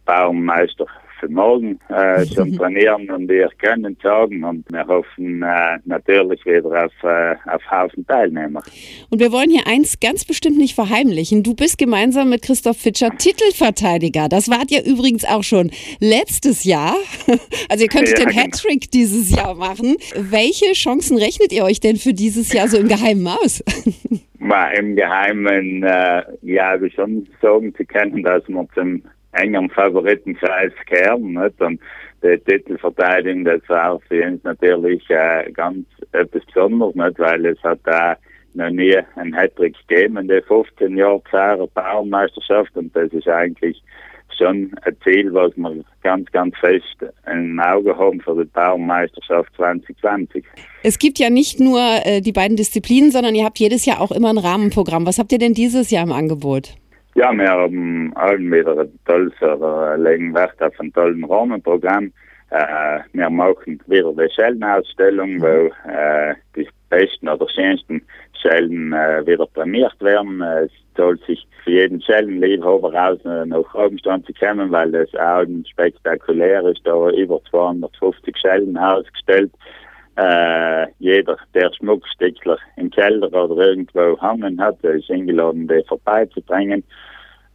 [0.05, 0.87] Baumeister
[1.19, 6.85] für morgen äh, schon trainieren und wir können sagen und wir hoffen äh, natürlich wieder
[6.85, 8.61] auf, äh, auf Haufen Teilnehmer.
[9.09, 11.43] Und wir wollen hier eins ganz bestimmt nicht verheimlichen.
[11.43, 14.29] Du bist gemeinsam mit Christoph Fitscher Titelverteidiger.
[14.29, 16.95] Das wart ihr übrigens auch schon letztes Jahr.
[17.69, 18.43] Also ihr könntet ja, den genau.
[18.43, 19.95] Hattrick dieses Jahr machen.
[20.15, 23.63] Welche Chancen rechnet ihr euch denn für dieses Jahr so im Geheimen aus?
[24.43, 29.01] Mal Im Geheimen, äh, ja, wir schon sagen zu können, dass wir zum
[29.33, 31.33] engem Favoritenkreis kehren.
[31.33, 31.61] Nicht?
[31.61, 31.79] Und
[32.23, 37.19] die Titelverteidigung, das war für uns natürlich äh, ganz etwas Besonderes, nicht?
[37.19, 38.15] weil es hat da
[38.53, 43.81] noch nie einen Hattrick gegeben in den 15 Jahren Pfarrer Bauernmeisterschaft und das ist eigentlich
[44.37, 46.97] schon ein Ziel, was wir ganz, ganz fest
[47.31, 50.43] im Auge haben für die Bauernmeisterschaft 2020.
[50.83, 54.11] Es gibt ja nicht nur äh, die beiden Disziplinen, sondern ihr habt jedes Jahr auch
[54.11, 55.05] immer ein Rahmenprogramm.
[55.05, 56.75] Was habt ihr denn dieses Jahr im Angebot?
[57.15, 62.11] Ja, wir haben allen wieder ein tolles, oder legen Wert auf ein tolles Rahmenprogramm.
[62.49, 65.41] Äh, wir machen wieder die Schellenausstellung, mhm.
[65.41, 68.01] wo äh, die besten oder schönsten
[68.41, 70.41] Schellen äh, wieder prämiert werden.
[70.41, 76.65] Es soll sich für jeden Schellenliebhaber raus nach Augenstand zu kommen, weil das auch spektakulär
[76.65, 76.81] ist.
[76.83, 79.51] Da über 250 Schellen ausgestellt
[80.15, 86.83] äh, jeder, der Schmuckstückler im Keller oder irgendwo hangen hat, ist eingeladen, die vorbeizubringen.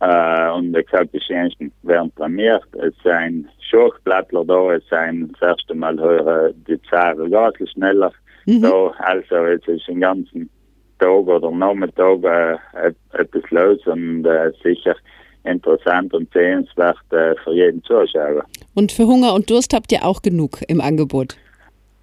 [0.00, 2.64] Äh, und wie gesagt, die Schönsten werden prämiert.
[2.74, 8.12] Es sind Schachblättler da, es sind das erste Mal hören die Zahlen Gasel schneller
[8.46, 8.62] mhm.
[8.62, 8.92] da.
[8.98, 10.50] Also es ist den ganzen
[10.98, 14.96] Tag oder Nachmittag äh, etwas los und äh, sicher
[15.44, 18.44] interessant und sehenswert äh, für jeden Zuschauer.
[18.74, 21.36] Und für Hunger und Durst habt ihr auch genug im Angebot?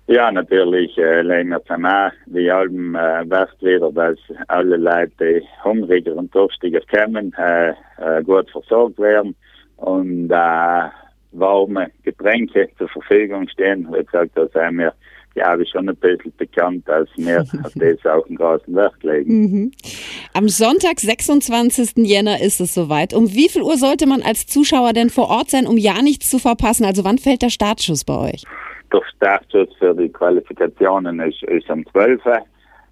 [0.08, 6.16] Ja, natürlich äh, dann auch die Alben äh, Wert wieder, dass alle Leute, die hungriger
[6.16, 9.36] und durstiger kommen, äh, äh, gut versorgt werden
[9.78, 10.90] und äh,
[11.32, 13.88] warme Getränke zur Verfügung stehen.
[13.92, 14.94] Wie gesagt, da sind wir
[15.36, 19.42] glaube ich, schon ein bisschen bekannt, dass wir auf das auch einen großen Wert legen.
[19.42, 19.72] Mhm.
[20.34, 21.98] Am Sonntag, 26.
[21.98, 23.14] Jänner ist es soweit.
[23.14, 26.30] Um wie viel Uhr sollte man als Zuschauer denn vor Ort sein, um ja nichts
[26.30, 26.86] zu verpassen?
[26.86, 28.44] Also wann fällt der Startschuss bei euch?
[28.96, 32.40] Der Startschuss für die Qualifikationen ist, ist um 12 Uhr.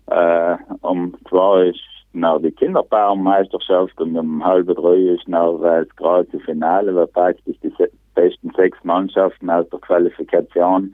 [0.07, 1.79] Äh, um 2 ist
[2.11, 7.71] noch die Kinderbaumeisterschaft und um halb drei ist noch das große Finale, wo praktisch die
[8.15, 10.93] besten sechs Mannschaften aus der Qualifikation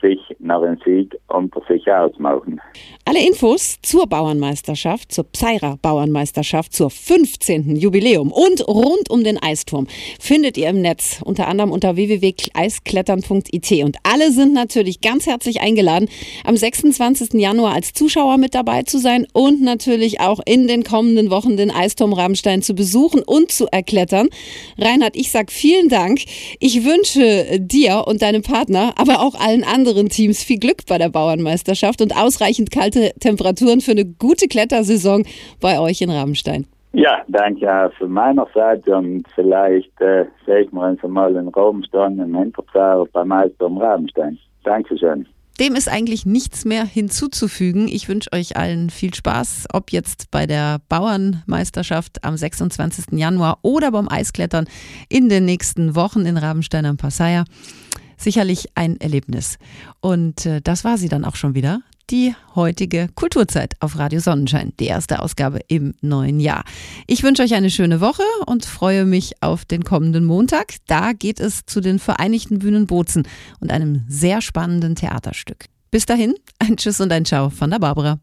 [0.00, 2.60] sich nach dem Sieg unter sich ausmachen.
[3.04, 7.76] Alle Infos zur Bauernmeisterschaft, zur Pseira Bauernmeisterschaft, zur 15.
[7.76, 9.86] Jubiläum und rund um den Eisturm
[10.18, 13.84] findet ihr im Netz, unter anderem unter www.eisklettern.it.
[13.84, 16.08] Und alle sind natürlich ganz herzlich eingeladen,
[16.44, 17.34] am 26.
[17.34, 21.70] Januar als Zuschauer mit dabei zu sein und natürlich auch in den kommenden Wochen den
[21.70, 24.28] Eisturm Rammstein zu besuchen und zu erklettern.
[24.78, 26.20] Reinhard, ich sag vielen Dank.
[26.60, 30.98] Ich wünsche dir und deinem Partner, aber auch allen anderen anderen Teams viel Glück bei
[30.98, 35.24] der Bauernmeisterschaft und ausreichend kalte Temperaturen für eine gute Klettersaison
[35.62, 36.66] bei euch in Rabenstein.
[36.92, 42.18] Ja, danke auch von meiner Seite und vielleicht äh, sehen wir uns mal in Rabenstein
[42.18, 44.38] im Hinterzahn beim Meister im Rabenstein.
[44.64, 45.26] Dankeschön.
[45.58, 47.88] Dem ist eigentlich nichts mehr hinzuzufügen.
[47.88, 53.18] Ich wünsche euch allen viel Spaß, ob jetzt bei der Bauernmeisterschaft am 26.
[53.18, 54.66] Januar oder beim Eisklettern
[55.08, 57.44] in den nächsten Wochen in Rabenstein am Passaier
[58.16, 59.58] sicherlich ein Erlebnis.
[60.00, 61.80] Und äh, das war sie dann auch schon wieder.
[62.10, 66.64] Die heutige Kulturzeit auf Radio Sonnenschein, die erste Ausgabe im neuen Jahr.
[67.08, 70.74] Ich wünsche euch eine schöne Woche und freue mich auf den kommenden Montag.
[70.86, 73.26] Da geht es zu den Vereinigten Bühnen Bozen
[73.58, 75.66] und einem sehr spannenden Theaterstück.
[75.90, 78.20] Bis dahin, ein Tschüss und ein Ciao von der Barbara.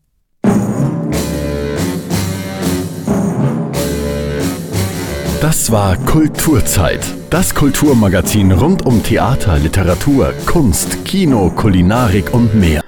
[5.44, 7.06] Das war Kulturzeit.
[7.30, 12.82] Das Kulturmagazin rund um Theater, Literatur, Kunst, Kino, Kulinarik und mehr.